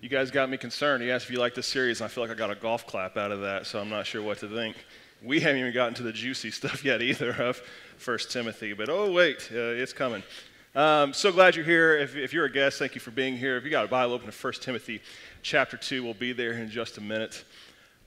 You 0.00 0.08
guys 0.08 0.30
got 0.30 0.48
me 0.48 0.56
concerned. 0.56 1.02
He 1.02 1.10
asked 1.10 1.26
if 1.26 1.30
you 1.30 1.38
like 1.38 1.54
this 1.54 1.66
series, 1.66 2.00
and 2.00 2.06
I 2.06 2.08
feel 2.08 2.24
like 2.24 2.30
I 2.30 2.34
got 2.34 2.50
a 2.50 2.54
golf 2.54 2.86
clap 2.86 3.18
out 3.18 3.30
of 3.30 3.42
that, 3.42 3.66
so 3.66 3.78
I'm 3.78 3.90
not 3.90 4.06
sure 4.06 4.22
what 4.22 4.38
to 4.38 4.48
think. 4.48 4.76
We 5.22 5.40
haven't 5.40 5.60
even 5.60 5.74
gotten 5.74 5.92
to 5.96 6.02
the 6.02 6.12
juicy 6.12 6.50
stuff 6.52 6.82
yet 6.82 7.02
either 7.02 7.32
of 7.32 7.60
1 8.02 8.18
Timothy, 8.30 8.72
but 8.72 8.88
oh, 8.88 9.12
wait, 9.12 9.50
uh, 9.52 9.58
it's 9.58 9.92
coming. 9.92 10.22
Um, 10.74 11.12
so 11.12 11.30
glad 11.30 11.54
you're 11.54 11.66
here. 11.66 11.98
If, 11.98 12.16
if, 12.16 12.32
you're 12.32 12.46
a 12.46 12.50
guest, 12.50 12.78
thank 12.78 12.94
you 12.94 13.00
for 13.00 13.10
being 13.10 13.36
here. 13.36 13.58
If 13.58 13.64
you 13.64 13.70
got 13.70 13.84
a 13.84 13.88
Bible, 13.88 14.14
open 14.14 14.30
to 14.30 14.34
1 14.34 14.52
Timothy 14.54 15.02
chapter 15.42 15.76
2. 15.76 16.02
We'll 16.02 16.14
be 16.14 16.32
there 16.32 16.52
in 16.52 16.70
just 16.70 16.96
a 16.96 17.02
minute. 17.02 17.44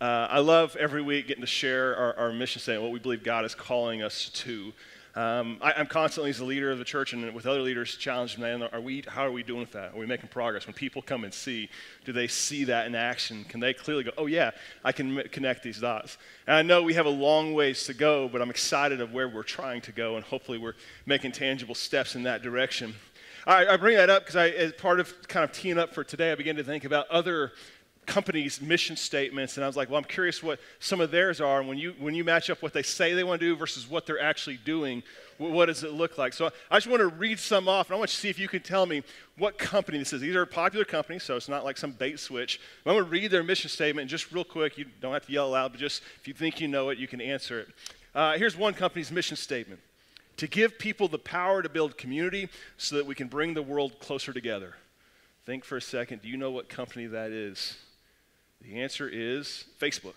Uh, 0.02 0.28
I 0.32 0.40
love 0.40 0.76
every 0.78 1.04
week 1.04 1.28
getting 1.28 1.42
to 1.42 1.48
share 1.48 1.96
our, 1.96 2.18
our 2.18 2.34
mission 2.34 2.60
statement, 2.60 2.82
what 2.86 2.92
we 2.92 3.00
believe 3.00 3.24
God 3.24 3.46
is 3.46 3.54
calling 3.54 4.02
us 4.02 4.30
to. 4.30 4.74
Um, 5.16 5.58
I, 5.62 5.80
am 5.80 5.86
constantly, 5.86 6.32
as 6.32 6.40
a 6.40 6.46
leader 6.46 6.72
of 6.72 6.80
the 6.80 6.84
church 6.84 7.14
and 7.14 7.36
with 7.36 7.46
other 7.46 7.62
leaders, 7.62 7.96
challenged, 7.96 8.40
man, 8.40 8.64
are 8.64 8.82
we, 8.82 9.04
how 9.08 9.24
are 9.24 9.32
we 9.32 9.44
doing 9.44 9.60
with 9.60 9.74
that? 9.74 9.94
Are 9.94 10.00
we 10.00 10.08
making 10.08 10.30
progress? 10.30 10.66
When 10.66 10.74
people 10.74 11.04
come 11.04 11.24
and 11.24 11.32
see, 11.32 11.70
do 12.04 12.12
they 12.12 12.28
see 12.28 12.64
that 12.64 12.88
in 12.88 12.96
action? 12.96 13.44
Can 13.44 13.60
they 13.60 13.76
clearly 13.76 14.04
go, 14.04 14.12
oh, 14.18 14.26
yeah, 14.26 14.52
I 14.84 14.92
can 14.92 15.20
m- 15.20 15.28
connect 15.32 15.62
these 15.62 15.80
dots? 15.80 16.18
And 16.48 16.56
I 16.56 16.64
know 16.64 16.82
we 16.82 16.96
have 16.96 17.06
a 17.06 17.12
long 17.12 17.54
ways 17.54 17.86
to 17.86 17.94
go, 17.94 18.28
but 18.28 18.42
I'm 18.42 18.50
excited 18.50 19.02
of 19.02 19.14
where 19.14 19.30
we're 19.30 19.44
trying 19.44 19.82
to 19.82 19.92
go, 19.92 20.16
and 20.16 20.26
hopefully 20.26 20.58
we're 20.58 20.76
making 21.06 21.34
tangible 21.34 21.76
steps 21.76 22.16
in 22.16 22.24
that 22.24 22.42
direction. 22.42 22.96
I, 23.46 23.68
I 23.68 23.78
bring 23.78 23.98
that 23.98 24.10
up 24.10 24.26
because 24.26 24.54
as 24.56 24.74
part 24.74 25.00
of 25.00 25.28
kind 25.28 25.44
of 25.44 25.52
teeing 25.52 25.78
up 25.78 25.94
for 25.94 26.04
today, 26.04 26.32
I 26.32 26.36
began 26.36 26.56
to 26.56 26.64
think 26.64 26.86
about 26.86 27.08
other 27.10 27.52
companies' 28.06 28.62
mission 28.62 28.96
statements, 28.96 29.58
and 29.58 29.64
I 29.64 29.68
was 29.68 29.76
like, 29.76 29.90
well, 29.90 29.98
I'm 29.98 30.04
curious 30.04 30.42
what 30.42 30.60
some 30.80 31.02
of 31.02 31.12
theirs 31.12 31.42
are. 31.42 31.60
And 31.60 31.68
when 31.68 31.78
you, 31.78 31.94
when 32.00 32.16
you 32.16 32.24
match 32.24 32.50
up 32.50 32.62
what 32.62 32.74
they 32.74 32.84
say 32.84 33.14
they 33.14 33.24
want 33.24 33.40
to 33.42 33.48
do 33.48 33.56
versus 33.56 33.90
what 33.90 34.06
they're 34.06 34.22
actually 34.22 34.58
doing, 34.58 35.04
what 35.38 35.66
does 35.66 35.84
it 35.84 35.94
look 35.94 36.18
like? 36.18 36.34
So 36.34 36.52
I 36.70 36.78
just 36.78 36.88
want 36.88 37.02
to 37.02 37.08
read 37.08 37.40
some 37.40 37.68
off, 37.68 37.88
and 37.88 37.96
I 37.96 37.98
want 37.98 38.12
you 38.12 38.16
to 38.16 38.20
see 38.22 38.30
if 38.30 38.40
you 38.40 38.48
can 38.48 38.62
tell 38.62 38.86
me 38.86 39.04
what 39.38 39.58
company 39.58 39.98
this 39.98 40.14
is. 40.14 40.22
These 40.22 40.36
are 40.36 40.46
popular 40.46 40.86
companies, 40.86 41.24
so 41.24 41.36
it's 41.36 41.50
not 41.50 41.64
like 41.64 41.78
some 41.78 41.92
bait 41.92 42.20
switch. 42.20 42.60
But 42.84 42.92
I'm 42.92 42.98
going 42.98 43.06
to 43.06 43.12
read 43.12 43.32
their 43.32 43.44
mission 43.44 43.70
statement 43.70 44.10
just 44.10 44.32
real 44.32 44.44
quick. 44.44 44.78
You 44.78 44.86
don't 45.02 45.14
have 45.14 45.26
to 45.26 45.32
yell 45.32 45.50
loud, 45.50 45.72
but 45.72 45.80
just 45.80 46.02
if 46.20 46.28
you 46.28 46.34
think 46.34 46.62
you 46.62 46.68
know 46.68 46.90
it, 46.90 46.98
you 46.98 47.08
can 47.08 47.22
answer 47.22 47.60
it. 47.62 47.68
Uh, 48.16 48.38
here's 48.38 48.56
one 48.56 48.74
company's 48.74 49.12
mission 49.12 49.36
statement 49.36 49.80
to 50.38 50.48
give 50.48 50.78
people 50.78 51.08
the 51.08 51.20
power 51.20 51.62
to 51.62 51.70
build 51.70 51.98
community 51.98 52.50
so 52.78 52.96
that 52.96 53.06
we 53.06 53.16
can 53.16 53.28
bring 53.28 53.54
the 53.54 53.62
world 53.62 54.00
closer 54.00 54.34
together. 54.34 54.76
Think 55.46 55.64
for 55.66 55.78
a 55.78 55.82
second. 55.82 56.22
Do 56.22 56.30
you 56.30 56.38
know 56.38 56.52
what 56.52 56.70
company 56.70 57.06
that 57.08 57.32
is? 57.32 57.78
The 58.64 58.82
answer 58.82 59.10
is 59.12 59.66
Facebook. 59.80 60.16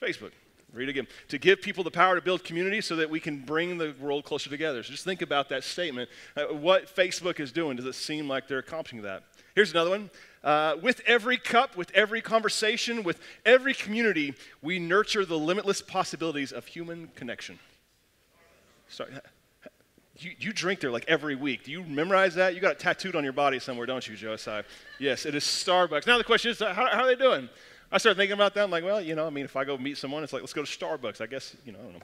Facebook. 0.00 0.32
Read 0.72 0.88
again. 0.88 1.06
To 1.28 1.38
give 1.38 1.60
people 1.60 1.84
the 1.84 1.90
power 1.90 2.14
to 2.14 2.22
build 2.22 2.44
community 2.44 2.80
so 2.80 2.96
that 2.96 3.10
we 3.10 3.20
can 3.20 3.40
bring 3.40 3.76
the 3.76 3.94
world 4.00 4.24
closer 4.24 4.48
together. 4.48 4.82
So 4.82 4.90
just 4.90 5.04
think 5.04 5.20
about 5.20 5.48
that 5.50 5.64
statement. 5.64 6.08
Uh, 6.34 6.44
what 6.46 6.94
Facebook 6.94 7.40
is 7.40 7.52
doing, 7.52 7.76
does 7.76 7.84
it 7.86 7.94
seem 7.94 8.26
like 8.28 8.48
they're 8.48 8.58
accomplishing 8.58 9.02
that? 9.02 9.22
Here's 9.54 9.70
another 9.70 9.90
one. 9.90 10.10
Uh, 10.42 10.76
with 10.82 11.02
every 11.06 11.36
cup, 11.36 11.76
with 11.76 11.90
every 11.94 12.22
conversation, 12.22 13.02
with 13.02 13.20
every 13.44 13.74
community, 13.74 14.34
we 14.62 14.78
nurture 14.78 15.26
the 15.26 15.38
limitless 15.38 15.82
possibilities 15.82 16.52
of 16.52 16.66
human 16.66 17.10
connection. 17.14 17.58
Sorry. 18.88 19.12
You, 20.18 20.32
you 20.38 20.52
drink 20.52 20.80
there 20.80 20.90
like 20.90 21.06
every 21.08 21.34
week. 21.34 21.64
Do 21.64 21.70
you 21.70 21.82
memorize 21.84 22.34
that? 22.34 22.54
You 22.54 22.60
got 22.60 22.72
it 22.72 22.78
tattooed 22.78 23.16
on 23.16 23.24
your 23.24 23.32
body 23.32 23.58
somewhere, 23.58 23.86
don't 23.86 24.06
you, 24.06 24.14
Josiah? 24.14 24.64
Yes, 24.98 25.24
it 25.24 25.34
is 25.34 25.44
Starbucks. 25.44 26.06
Now 26.06 26.18
the 26.18 26.24
question 26.24 26.50
is, 26.50 26.58
how, 26.58 26.72
how 26.72 27.04
are 27.04 27.06
they 27.06 27.14
doing? 27.14 27.48
I 27.90 27.98
started 27.98 28.16
thinking 28.16 28.34
about 28.34 28.54
that. 28.54 28.64
I'm 28.64 28.70
like, 28.70 28.84
well, 28.84 29.00
you 29.00 29.14
know, 29.14 29.26
I 29.26 29.30
mean, 29.30 29.44
if 29.44 29.56
I 29.56 29.64
go 29.64 29.76
meet 29.76 29.98
someone, 29.98 30.22
it's 30.22 30.32
like, 30.32 30.42
let's 30.42 30.52
go 30.52 30.64
to 30.64 30.78
Starbucks. 30.78 31.20
I 31.20 31.26
guess, 31.26 31.56
you 31.64 31.72
know, 31.72 31.78
I 31.78 31.82
don't 31.82 31.92
know. 31.94 32.00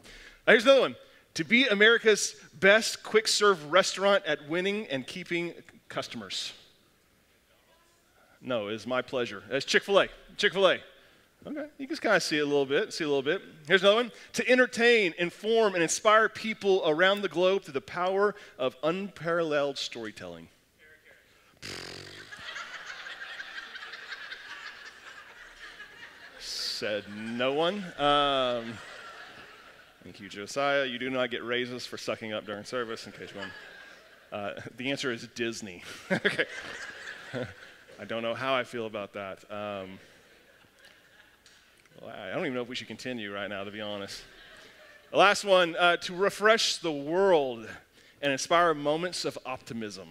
Here's 0.46 0.64
another 0.64 0.80
one. 0.82 0.96
To 1.34 1.44
be 1.44 1.66
America's 1.66 2.34
best 2.58 3.02
quick 3.02 3.28
serve 3.28 3.70
restaurant 3.70 4.24
at 4.26 4.48
winning 4.48 4.86
and 4.88 5.06
keeping 5.06 5.54
customers. 5.88 6.52
No, 8.40 8.68
it's 8.68 8.86
my 8.86 9.02
pleasure. 9.02 9.42
It's 9.50 9.64
Chick 9.64 9.82
fil 9.82 10.00
A. 10.00 10.08
Chick 10.36 10.52
fil 10.52 10.68
A. 10.68 10.78
Okay, 11.46 11.66
you 11.78 11.86
can 11.86 11.96
kind 11.96 12.16
of 12.16 12.22
see 12.22 12.38
it 12.38 12.42
a 12.42 12.46
little 12.46 12.66
bit. 12.66 12.92
See 12.92 13.04
a 13.04 13.06
little 13.06 13.22
bit. 13.22 13.40
Here's 13.66 13.82
another 13.82 13.96
one. 13.96 14.12
To 14.34 14.48
entertain, 14.48 15.14
inform, 15.18 15.74
and 15.74 15.82
inspire 15.82 16.28
people 16.28 16.82
around 16.84 17.22
the 17.22 17.28
globe 17.28 17.62
through 17.62 17.74
the 17.74 17.80
power 17.80 18.34
of 18.58 18.76
unparalleled 18.82 19.78
storytelling. 19.78 20.48
said 26.78 27.02
no 27.12 27.52
one. 27.52 27.84
Um, 27.98 28.78
thank 30.04 30.20
you, 30.20 30.28
Josiah. 30.28 30.84
You 30.84 31.00
do 31.00 31.10
not 31.10 31.28
get 31.28 31.44
raises 31.44 31.84
for 31.84 31.98
sucking 31.98 32.32
up 32.32 32.46
during 32.46 32.62
service, 32.62 33.04
in 33.06 33.10
case 33.10 33.34
one. 33.34 33.50
Uh, 34.30 34.60
the 34.76 34.92
answer 34.92 35.10
is 35.10 35.26
Disney. 35.34 35.82
okay. 36.12 36.44
I 38.00 38.04
don't 38.04 38.22
know 38.22 38.34
how 38.34 38.54
I 38.54 38.62
feel 38.62 38.86
about 38.86 39.14
that. 39.14 39.38
Um, 39.50 39.98
I 42.06 42.30
don't 42.32 42.42
even 42.42 42.54
know 42.54 42.62
if 42.62 42.68
we 42.68 42.76
should 42.76 42.86
continue 42.86 43.32
right 43.32 43.48
now, 43.48 43.64
to 43.64 43.70
be 43.70 43.80
honest. 43.80 44.22
The 45.10 45.16
last 45.16 45.44
one 45.44 45.74
uh, 45.76 45.96
to 45.98 46.14
refresh 46.14 46.76
the 46.76 46.92
world 46.92 47.68
and 48.22 48.32
inspire 48.32 48.74
moments 48.74 49.24
of 49.24 49.38
optimism. 49.46 50.08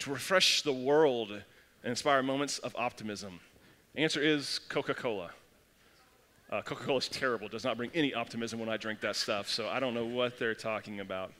To 0.00 0.12
refresh 0.12 0.62
the 0.62 0.72
world 0.72 1.30
and 1.30 1.90
inspire 1.90 2.22
moments 2.22 2.58
of 2.58 2.74
optimism. 2.76 3.40
The 3.94 4.02
answer 4.02 4.20
is 4.20 4.60
Coca 4.68 4.94
Cola. 4.94 5.30
Uh, 6.50 6.60
Coca 6.62 6.84
Cola 6.84 6.98
is 6.98 7.08
terrible, 7.08 7.48
does 7.48 7.64
not 7.64 7.76
bring 7.76 7.90
any 7.94 8.12
optimism 8.12 8.60
when 8.60 8.68
I 8.68 8.76
drink 8.76 9.00
that 9.00 9.16
stuff, 9.16 9.48
so 9.48 9.68
I 9.68 9.80
don't 9.80 9.94
know 9.94 10.04
what 10.04 10.38
they're 10.38 10.54
talking 10.54 11.00
about. 11.00 11.32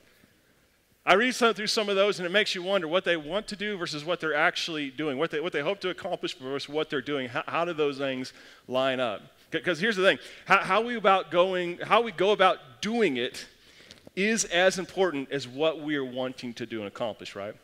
I 1.05 1.15
read 1.15 1.35
some, 1.35 1.53
through 1.53 1.67
some 1.67 1.89
of 1.89 1.97
those, 1.97 2.19
and 2.19 2.27
it 2.27 2.31
makes 2.31 2.55
you 2.55 2.63
wonder 2.63 2.89
what 2.89 3.05
they 3.05 3.17
want 3.17 3.49
to 3.49 3.57
do 3.57 3.77
versus 3.77 4.05
what 4.05 4.21
they're 4.21 4.35
actually 4.35 4.91
doing, 4.91 5.19
what 5.19 5.31
they, 5.31 5.41
what 5.41 5.53
they 5.53 5.61
hope 5.61 5.81
to 5.81 5.91
accomplish 5.91 6.35
versus 6.37 6.69
what 6.69 6.89
they're 6.89 7.03
doing. 7.03 7.29
How, 7.29 7.43
how 7.47 7.65
do 7.65 7.73
those 7.73 7.99
things 7.99 8.33
line 8.69 9.01
up? 9.01 9.21
Because 9.53 9.79
here's 9.79 9.97
the 9.97 10.03
thing 10.03 10.19
how, 10.47 10.59
how, 10.59 10.81
we 10.81 10.97
about 10.97 11.31
going, 11.31 11.79
how 11.79 12.01
we 12.01 12.13
go 12.13 12.33
about 12.33 12.59
doing 12.81 13.17
it 13.17 13.47
is 14.17 14.45
as 14.47 14.79
important 14.79 15.31
as 15.31 15.47
what 15.47 15.81
we 15.81 15.97
are 15.97 16.05
wanting 16.05 16.53
to 16.55 16.67
do 16.67 16.79
and 16.79 16.89
accomplish, 16.89 17.35
right? 17.35 17.55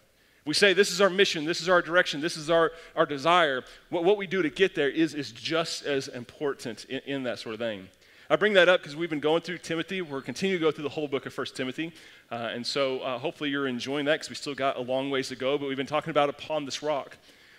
We 0.44 0.54
say 0.54 0.72
this 0.72 0.90
is 0.90 1.00
our 1.00 1.10
mission, 1.10 1.44
this 1.44 1.60
is 1.60 1.68
our 1.68 1.82
direction, 1.82 2.20
this 2.20 2.36
is 2.36 2.48
our, 2.48 2.72
our 2.96 3.04
desire. 3.04 3.64
What, 3.90 4.04
what 4.04 4.16
we 4.16 4.26
do 4.26 4.40
to 4.40 4.48
get 4.48 4.74
there 4.74 4.88
is, 4.88 5.14
is 5.14 5.30
just 5.30 5.84
as 5.84 6.08
important 6.08 6.86
in, 6.86 7.00
in 7.06 7.22
that 7.24 7.38
sort 7.38 7.54
of 7.54 7.58
thing. 7.58 7.88
I 8.30 8.36
bring 8.36 8.52
that 8.54 8.68
up 8.68 8.80
because 8.80 8.94
we've 8.94 9.08
been 9.08 9.20
going 9.20 9.40
through 9.40 9.58
Timothy. 9.58 10.02
We're 10.02 10.20
continuing 10.20 10.60
to 10.60 10.66
go 10.66 10.70
through 10.70 10.84
the 10.84 10.90
whole 10.90 11.08
book 11.08 11.24
of 11.24 11.32
First 11.32 11.56
Timothy. 11.56 11.92
Uh, 12.30 12.50
and 12.52 12.66
so 12.66 13.00
uh, 13.00 13.18
hopefully 13.18 13.48
you're 13.48 13.66
enjoying 13.66 14.04
that 14.04 14.16
because 14.16 14.28
we 14.28 14.36
still 14.36 14.54
got 14.54 14.76
a 14.76 14.82
long 14.82 15.10
ways 15.10 15.28
to 15.28 15.36
go, 15.36 15.56
but 15.56 15.66
we've 15.66 15.78
been 15.78 15.86
talking 15.86 16.10
about 16.10 16.28
upon 16.28 16.66
this 16.66 16.82
rock. 16.82 17.16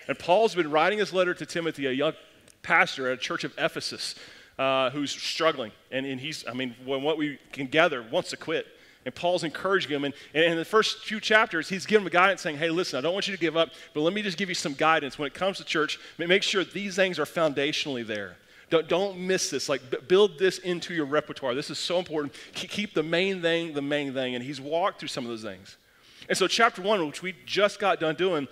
And 0.08 0.18
Paul's 0.18 0.56
been 0.56 0.70
writing 0.72 1.00
his 1.00 1.12
letter 1.14 1.34
to 1.36 1.46
Timothy, 1.46 1.88
a 1.88 1.92
young 1.92 2.14
pastor 2.62 3.08
at 3.08 3.14
a 3.14 3.22
church 3.22 3.44
of 3.44 3.54
Ephesus 3.58 4.16
uh, 4.58 4.90
who's 4.90 5.12
struggling. 5.12 5.72
And, 5.92 6.06
and 6.06 6.20
he's, 6.20 6.46
I 6.48 6.54
mean, 6.54 6.76
when 6.86 7.02
what 7.02 7.18
we 7.18 7.40
can 7.52 7.68
gather, 7.68 8.04
wants 8.04 8.30
to 8.32 8.38
quit. 8.38 8.68
And 9.06 9.16
Paul's 9.16 9.46
encouraging 9.46 9.92
him. 9.92 10.04
And, 10.04 10.14
and 10.34 10.44
in 10.44 10.58
the 10.58 10.66
first 10.66 11.00
few 11.00 11.20
chapters, 11.22 11.70
he's 11.70 11.86
giving 11.86 12.06
him 12.06 12.12
guidance 12.12 12.42
saying, 12.42 12.58
hey, 12.58 12.70
listen, 12.70 13.00
I 13.00 13.02
don't 13.02 13.14
want 13.14 13.28
you 13.28 13.34
to 13.34 13.40
give 13.40 13.56
up, 13.56 13.70
but 13.94 14.02
let 14.02 14.14
me 14.14 14.22
just 14.22 14.38
give 14.38 14.50
you 14.50 14.56
some 14.56 14.74
guidance. 14.74 15.18
When 15.18 15.28
it 15.28 15.34
comes 15.34 15.58
to 15.58 15.64
church, 15.64 16.00
make 16.18 16.44
sure 16.44 16.64
these 16.64 16.96
things 16.96 17.18
are 17.18 17.26
foundationally 17.26 18.06
there. 18.06 18.36
Don't, 18.70 18.88
don't 18.88 19.18
miss 19.18 19.50
this. 19.50 19.68
Like, 19.68 20.08
build 20.08 20.38
this 20.38 20.60
into 20.60 20.94
your 20.94 21.06
repertoire. 21.06 21.56
This 21.56 21.70
is 21.70 21.80
so 21.80 21.98
important. 21.98 22.34
Keep 22.54 22.94
the 22.94 23.02
main 23.02 23.42
thing 23.42 23.74
the 23.74 23.82
main 23.82 24.14
thing. 24.14 24.36
And 24.36 24.44
he's 24.44 24.62
walked 24.62 25.00
through 25.00 25.08
some 25.08 25.24
of 25.24 25.30
those 25.30 25.42
things. 25.44 25.78
And 26.28 26.38
so, 26.38 26.48
chapter 26.48 26.82
one, 26.82 27.06
which 27.08 27.24
we 27.24 27.34
just 27.46 27.80
got 27.80 28.00
done 28.00 28.14
doing, 28.16 28.48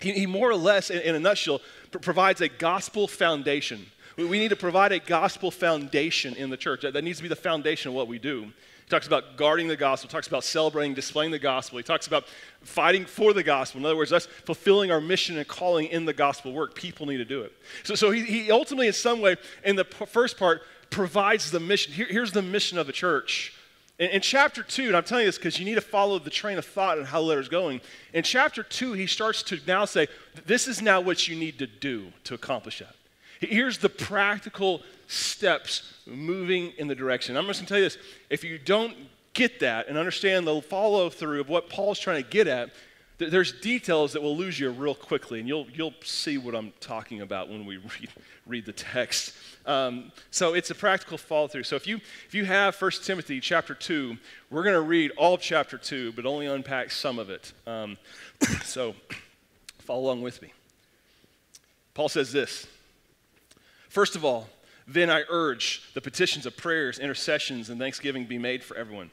he, 0.00 0.12
he 0.12 0.26
more 0.26 0.50
or 0.50 0.56
less, 0.56 0.90
in, 0.90 1.00
in 1.00 1.14
a 1.14 1.20
nutshell, 1.20 1.60
provides 1.90 2.40
a 2.40 2.48
gospel 2.48 3.08
foundation. 3.08 3.86
We, 4.16 4.24
we 4.24 4.38
need 4.38 4.50
to 4.50 4.56
provide 4.56 4.92
a 4.92 4.98
gospel 4.98 5.50
foundation 5.50 6.34
in 6.34 6.50
the 6.50 6.56
church. 6.56 6.82
That, 6.82 6.92
that 6.94 7.02
needs 7.02 7.18
to 7.18 7.22
be 7.22 7.28
the 7.28 7.36
foundation 7.36 7.90
of 7.90 7.94
what 7.94 8.08
we 8.08 8.18
do. 8.18 8.42
He 8.86 8.90
talks 8.90 9.08
about 9.08 9.36
guarding 9.36 9.66
the 9.66 9.76
gospel, 9.76 10.08
he 10.08 10.12
talks 10.12 10.28
about 10.28 10.44
celebrating, 10.44 10.94
displaying 10.94 11.32
the 11.32 11.40
gospel. 11.40 11.78
He 11.78 11.82
talks 11.82 12.06
about 12.06 12.24
fighting 12.60 13.04
for 13.04 13.32
the 13.32 13.42
gospel. 13.42 13.80
In 13.80 13.86
other 13.86 13.96
words, 13.96 14.12
us 14.12 14.26
fulfilling 14.44 14.92
our 14.92 15.00
mission 15.00 15.38
and 15.38 15.48
calling 15.48 15.86
in 15.86 16.04
the 16.04 16.12
gospel 16.12 16.52
work. 16.52 16.76
People 16.76 17.06
need 17.06 17.16
to 17.16 17.24
do 17.24 17.42
it. 17.42 17.52
So, 17.82 17.96
so 17.96 18.12
he, 18.12 18.22
he 18.22 18.50
ultimately, 18.52 18.86
in 18.86 18.92
some 18.92 19.20
way, 19.20 19.36
in 19.64 19.74
the 19.74 19.84
p- 19.84 20.06
first 20.06 20.38
part, 20.38 20.62
provides 20.90 21.50
the 21.50 21.58
mission. 21.58 21.92
Here, 21.94 22.06
here's 22.08 22.30
the 22.30 22.42
mission 22.42 22.78
of 22.78 22.86
the 22.86 22.92
church. 22.92 23.55
In, 23.98 24.10
in 24.10 24.20
chapter 24.20 24.62
two, 24.62 24.88
and 24.88 24.96
I'm 24.96 25.04
telling 25.04 25.24
you 25.24 25.28
this 25.28 25.38
because 25.38 25.58
you 25.58 25.64
need 25.64 25.74
to 25.74 25.80
follow 25.80 26.18
the 26.18 26.30
train 26.30 26.58
of 26.58 26.64
thought 26.64 26.98
and 26.98 27.06
how 27.06 27.20
the 27.20 27.26
letter's 27.26 27.48
going. 27.48 27.80
In 28.12 28.22
chapter 28.22 28.62
two, 28.62 28.92
he 28.92 29.06
starts 29.06 29.42
to 29.44 29.58
now 29.66 29.84
say, 29.84 30.08
This 30.46 30.68
is 30.68 30.82
now 30.82 31.00
what 31.00 31.28
you 31.28 31.36
need 31.36 31.58
to 31.58 31.66
do 31.66 32.12
to 32.24 32.34
accomplish 32.34 32.80
that. 32.80 32.94
Here's 33.40 33.78
the 33.78 33.88
practical 33.88 34.82
steps 35.08 35.94
moving 36.06 36.72
in 36.78 36.88
the 36.88 36.94
direction. 36.94 37.36
I'm 37.36 37.46
just 37.46 37.60
going 37.60 37.66
to 37.66 37.68
tell 37.68 37.78
you 37.78 37.84
this 37.84 37.98
if 38.30 38.44
you 38.44 38.58
don't 38.58 38.96
get 39.34 39.60
that 39.60 39.88
and 39.88 39.98
understand 39.98 40.46
the 40.46 40.62
follow 40.62 41.10
through 41.10 41.42
of 41.42 41.48
what 41.48 41.68
Paul's 41.68 41.98
trying 41.98 42.22
to 42.22 42.28
get 42.28 42.46
at, 42.46 42.70
there's 43.18 43.52
details 43.52 44.12
that 44.12 44.22
will 44.22 44.36
lose 44.36 44.60
you 44.60 44.70
real 44.70 44.94
quickly, 44.94 45.40
and 45.40 45.48
you'll, 45.48 45.66
you'll 45.72 45.94
see 46.02 46.36
what 46.36 46.54
I'm 46.54 46.72
talking 46.80 47.22
about 47.22 47.48
when 47.48 47.64
we 47.64 47.76
read, 48.00 48.08
read 48.46 48.66
the 48.66 48.72
text. 48.72 49.34
Um, 49.64 50.12
so 50.30 50.54
it's 50.54 50.70
a 50.70 50.74
practical 50.74 51.16
follow 51.16 51.48
through. 51.48 51.62
So 51.62 51.76
if 51.76 51.86
you, 51.86 51.96
if 52.26 52.34
you 52.34 52.44
have 52.44 52.76
1 52.80 52.90
Timothy 53.02 53.40
chapter 53.40 53.74
2, 53.74 54.16
we're 54.50 54.62
going 54.62 54.74
to 54.74 54.82
read 54.82 55.12
all 55.16 55.38
chapter 55.38 55.78
2, 55.78 56.12
but 56.12 56.26
only 56.26 56.46
unpack 56.46 56.90
some 56.90 57.18
of 57.18 57.30
it. 57.30 57.52
Um, 57.66 57.96
so 58.64 58.94
follow 59.78 60.00
along 60.00 60.22
with 60.22 60.42
me. 60.42 60.52
Paul 61.94 62.10
says 62.10 62.32
this 62.32 62.66
First 63.88 64.14
of 64.14 64.24
all, 64.26 64.50
then 64.86 65.08
I 65.08 65.22
urge 65.30 65.82
the 65.94 66.02
petitions 66.02 66.44
of 66.44 66.56
prayers, 66.56 66.98
intercessions, 66.98 67.70
and 67.70 67.80
thanksgiving 67.80 68.26
be 68.26 68.38
made 68.38 68.62
for 68.62 68.76
everyone, 68.76 69.10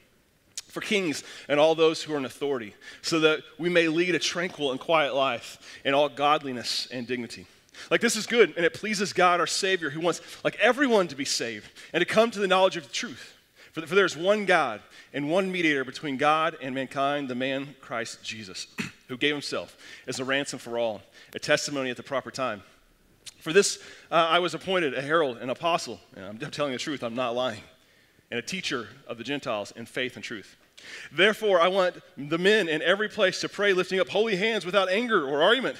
for 0.74 0.80
kings 0.80 1.22
and 1.48 1.58
all 1.60 1.74
those 1.74 2.02
who 2.02 2.12
are 2.12 2.18
in 2.18 2.24
authority, 2.24 2.74
so 3.00 3.20
that 3.20 3.42
we 3.58 3.68
may 3.68 3.88
lead 3.88 4.14
a 4.14 4.18
tranquil 4.18 4.72
and 4.72 4.80
quiet 4.80 5.14
life 5.14 5.80
in 5.84 5.94
all 5.94 6.08
godliness 6.08 6.88
and 6.90 7.06
dignity. 7.06 7.46
Like 7.90 8.00
this 8.00 8.16
is 8.16 8.26
good, 8.26 8.52
and 8.56 8.66
it 8.66 8.74
pleases 8.74 9.12
God 9.12 9.40
our 9.40 9.46
Savior, 9.46 9.90
who 9.90 10.00
wants 10.00 10.20
like 10.42 10.56
everyone 10.56 11.08
to 11.08 11.16
be 11.16 11.24
saved 11.24 11.70
and 11.92 12.00
to 12.00 12.04
come 12.04 12.30
to 12.32 12.40
the 12.40 12.48
knowledge 12.48 12.76
of 12.76 12.82
the 12.82 12.92
truth. 12.92 13.34
For, 13.72 13.86
for 13.86 13.94
there's 13.94 14.16
one 14.16 14.46
God 14.46 14.82
and 15.12 15.30
one 15.30 15.50
mediator 15.50 15.84
between 15.84 16.16
God 16.16 16.56
and 16.60 16.74
mankind, 16.74 17.28
the 17.28 17.34
man 17.36 17.76
Christ 17.80 18.22
Jesus, 18.22 18.66
who 19.08 19.16
gave 19.16 19.32
himself 19.32 19.76
as 20.08 20.18
a 20.18 20.24
ransom 20.24 20.58
for 20.58 20.76
all, 20.76 21.02
a 21.34 21.38
testimony 21.38 21.90
at 21.90 21.96
the 21.96 22.02
proper 22.02 22.32
time. 22.32 22.62
For 23.38 23.52
this, 23.52 23.78
uh, 24.10 24.14
I 24.14 24.40
was 24.40 24.54
appointed 24.54 24.94
a 24.94 25.02
herald, 25.02 25.38
an 25.38 25.50
apostle, 25.50 26.00
and 26.16 26.24
I'm, 26.24 26.38
I'm 26.42 26.50
telling 26.50 26.72
the 26.72 26.78
truth, 26.78 27.04
I'm 27.04 27.14
not 27.14 27.36
lying, 27.36 27.60
and 28.30 28.38
a 28.38 28.42
teacher 28.42 28.88
of 29.06 29.18
the 29.18 29.24
Gentiles 29.24 29.72
in 29.76 29.86
faith 29.86 30.16
and 30.16 30.24
truth. 30.24 30.56
Therefore, 31.12 31.60
I 31.60 31.68
want 31.68 31.96
the 32.16 32.38
men 32.38 32.68
in 32.68 32.82
every 32.82 33.08
place 33.08 33.40
to 33.40 33.48
pray, 33.48 33.72
lifting 33.72 34.00
up 34.00 34.08
holy 34.08 34.36
hands 34.36 34.64
without 34.64 34.88
anger 34.90 35.26
or 35.26 35.42
argument. 35.42 35.76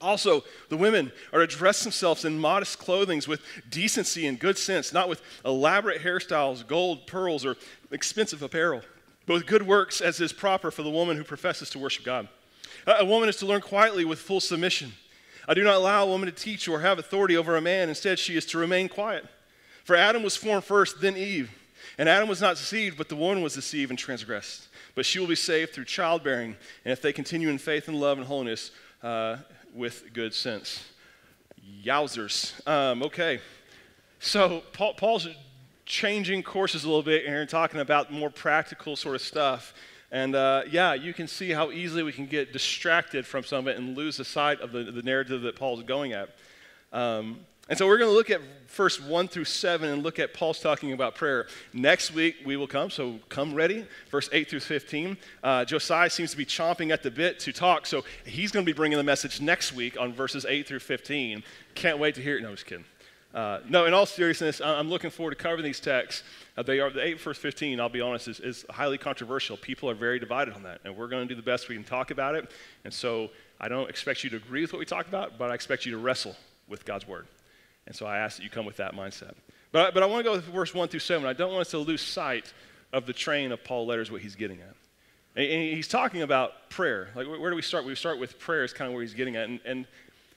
Also, 0.00 0.44
the 0.68 0.76
women 0.76 1.10
are 1.32 1.40
to 1.40 1.46
dress 1.46 1.82
themselves 1.82 2.24
in 2.24 2.38
modest 2.38 2.78
clothing 2.78 3.22
with 3.26 3.40
decency 3.70 4.26
and 4.26 4.38
good 4.38 4.58
sense, 4.58 4.92
not 4.92 5.08
with 5.08 5.22
elaborate 5.44 6.02
hairstyles, 6.02 6.66
gold, 6.66 7.06
pearls, 7.06 7.44
or 7.46 7.56
expensive 7.90 8.42
apparel, 8.42 8.82
but 9.26 9.34
with 9.34 9.46
good 9.46 9.66
works 9.66 10.00
as 10.00 10.20
is 10.20 10.32
proper 10.32 10.70
for 10.70 10.82
the 10.82 10.90
woman 10.90 11.16
who 11.16 11.24
professes 11.24 11.70
to 11.70 11.78
worship 11.78 12.04
God. 12.04 12.28
A 12.86 13.04
woman 13.04 13.28
is 13.28 13.36
to 13.36 13.46
learn 13.46 13.62
quietly 13.62 14.04
with 14.04 14.18
full 14.18 14.40
submission. 14.40 14.92
I 15.48 15.54
do 15.54 15.64
not 15.64 15.76
allow 15.76 16.04
a 16.04 16.08
woman 16.08 16.26
to 16.26 16.34
teach 16.34 16.68
or 16.68 16.80
have 16.80 16.98
authority 16.98 17.36
over 17.36 17.56
a 17.56 17.60
man. 17.60 17.88
Instead, 17.88 18.18
she 18.18 18.36
is 18.36 18.44
to 18.46 18.58
remain 18.58 18.88
quiet. 18.88 19.24
For 19.84 19.96
Adam 19.96 20.22
was 20.22 20.36
formed 20.36 20.64
first, 20.64 21.00
then 21.00 21.16
Eve. 21.16 21.50
And 21.98 22.08
Adam 22.08 22.28
was 22.28 22.40
not 22.40 22.56
deceived, 22.56 22.98
but 22.98 23.08
the 23.08 23.16
woman 23.16 23.42
was 23.42 23.54
deceived 23.54 23.90
and 23.90 23.98
transgressed. 23.98 24.68
But 24.94 25.06
she 25.06 25.18
will 25.18 25.26
be 25.26 25.34
saved 25.36 25.72
through 25.72 25.84
childbearing, 25.84 26.56
and 26.84 26.92
if 26.92 27.02
they 27.02 27.12
continue 27.12 27.48
in 27.48 27.58
faith 27.58 27.88
and 27.88 28.00
love 28.00 28.18
and 28.18 28.26
holiness, 28.26 28.70
uh, 29.02 29.36
with 29.74 30.12
good 30.12 30.34
sense. 30.34 30.84
Yowzers. 31.84 32.66
Um, 32.66 33.02
okay. 33.02 33.40
So 34.18 34.62
Paul, 34.72 34.94
Paul's 34.94 35.28
changing 35.84 36.42
courses 36.42 36.84
a 36.84 36.88
little 36.88 37.02
bit 37.02 37.26
here 37.26 37.40
and 37.40 37.48
talking 37.48 37.80
about 37.80 38.12
more 38.12 38.30
practical 38.30 38.96
sort 38.96 39.14
of 39.14 39.22
stuff. 39.22 39.74
And 40.10 40.34
uh, 40.34 40.62
yeah, 40.70 40.94
you 40.94 41.12
can 41.12 41.28
see 41.28 41.50
how 41.50 41.70
easily 41.70 42.02
we 42.02 42.12
can 42.12 42.26
get 42.26 42.52
distracted 42.52 43.26
from 43.26 43.44
some 43.44 43.66
of 43.66 43.68
it 43.68 43.78
and 43.78 43.96
lose 43.96 44.16
the 44.16 44.24
sight 44.24 44.60
of 44.60 44.72
the, 44.72 44.84
the 44.84 45.02
narrative 45.02 45.42
that 45.42 45.56
Paul's 45.56 45.82
going 45.82 46.12
at. 46.12 46.30
Um, 46.92 47.40
and 47.68 47.76
so 47.76 47.86
we're 47.86 47.98
going 47.98 48.10
to 48.10 48.16
look 48.16 48.30
at 48.30 48.40
first 48.68 49.02
1 49.02 49.28
through 49.28 49.44
7 49.44 49.88
and 49.88 50.02
look 50.02 50.18
at 50.18 50.32
Paul's 50.32 50.60
talking 50.60 50.92
about 50.92 51.16
prayer. 51.16 51.48
Next 51.72 52.12
week 52.12 52.36
we 52.44 52.56
will 52.56 52.68
come, 52.68 52.90
so 52.90 53.18
come 53.28 53.54
ready. 53.54 53.86
Verse 54.10 54.28
8 54.32 54.48
through 54.48 54.60
15. 54.60 55.16
Uh, 55.42 55.64
Josiah 55.64 56.10
seems 56.10 56.30
to 56.30 56.36
be 56.36 56.46
chomping 56.46 56.92
at 56.92 57.02
the 57.02 57.10
bit 57.10 57.40
to 57.40 57.52
talk, 57.52 57.86
so 57.86 58.04
he's 58.24 58.52
going 58.52 58.64
to 58.64 58.70
be 58.70 58.76
bringing 58.76 58.98
the 58.98 59.04
message 59.04 59.40
next 59.40 59.72
week 59.72 59.98
on 59.98 60.12
verses 60.12 60.46
8 60.48 60.68
through 60.68 60.78
15. 60.78 61.42
Can't 61.74 61.98
wait 61.98 62.14
to 62.14 62.22
hear 62.22 62.36
it. 62.36 62.42
No, 62.42 62.52
just 62.52 62.66
kidding. 62.66 62.84
Uh, 63.34 63.60
no, 63.68 63.84
in 63.84 63.92
all 63.92 64.06
seriousness, 64.06 64.60
I'm 64.60 64.88
looking 64.88 65.10
forward 65.10 65.32
to 65.32 65.36
covering 65.36 65.64
these 65.64 65.80
texts. 65.80 66.22
Uh, 66.56 66.62
they 66.62 66.78
are 66.80 66.88
the 66.90 67.04
8 67.04 67.20
verse 67.20 67.36
15. 67.36 67.80
I'll 67.80 67.88
be 67.88 68.00
honest, 68.00 68.28
is, 68.28 68.40
is 68.40 68.64
highly 68.70 68.96
controversial. 68.96 69.56
People 69.56 69.90
are 69.90 69.94
very 69.94 70.18
divided 70.18 70.54
on 70.54 70.62
that, 70.62 70.80
and 70.84 70.96
we're 70.96 71.08
going 71.08 71.26
to 71.26 71.34
do 71.34 71.38
the 71.38 71.44
best 71.44 71.68
we 71.68 71.74
can 71.74 71.84
talk 71.84 72.10
about 72.12 72.34
it. 72.34 72.50
And 72.84 72.94
so 72.94 73.30
I 73.60 73.68
don't 73.68 73.90
expect 73.90 74.22
you 74.22 74.30
to 74.30 74.36
agree 74.36 74.62
with 74.62 74.72
what 74.72 74.78
we 74.78 74.86
talk 74.86 75.08
about, 75.08 75.36
but 75.36 75.50
I 75.50 75.54
expect 75.54 75.84
you 75.84 75.92
to 75.92 75.98
wrestle 75.98 76.36
with 76.68 76.84
God's 76.84 77.08
word. 77.08 77.26
And 77.86 77.94
so 77.94 78.06
I 78.06 78.18
ask 78.18 78.36
that 78.36 78.42
you 78.42 78.50
come 78.50 78.66
with 78.66 78.76
that 78.76 78.94
mindset. 78.94 79.34
But, 79.72 79.94
but 79.94 80.02
I 80.02 80.06
want 80.06 80.20
to 80.20 80.24
go 80.24 80.32
with 80.32 80.44
verse 80.44 80.74
1 80.74 80.88
through 80.88 81.00
7. 81.00 81.26
I 81.26 81.32
don't 81.32 81.52
want 81.52 81.62
us 81.62 81.70
to 81.70 81.78
lose 81.78 82.02
sight 82.02 82.52
of 82.92 83.06
the 83.06 83.12
train 83.12 83.52
of 83.52 83.62
Paul 83.64 83.86
letters, 83.86 84.10
what 84.10 84.22
he's 84.22 84.34
getting 84.34 84.60
at. 84.60 84.74
And, 85.36 85.74
he's 85.74 85.88
talking 85.88 86.22
about 86.22 86.70
prayer. 86.70 87.10
Like, 87.14 87.26
where 87.26 87.50
do 87.50 87.56
we 87.56 87.62
start? 87.62 87.84
We 87.84 87.94
start 87.94 88.18
with 88.18 88.38
prayer, 88.38 88.64
is 88.64 88.72
kind 88.72 88.88
of 88.88 88.94
where 88.94 89.02
he's 89.02 89.14
getting 89.14 89.36
at. 89.36 89.48
And, 89.48 89.60
and 89.64 89.86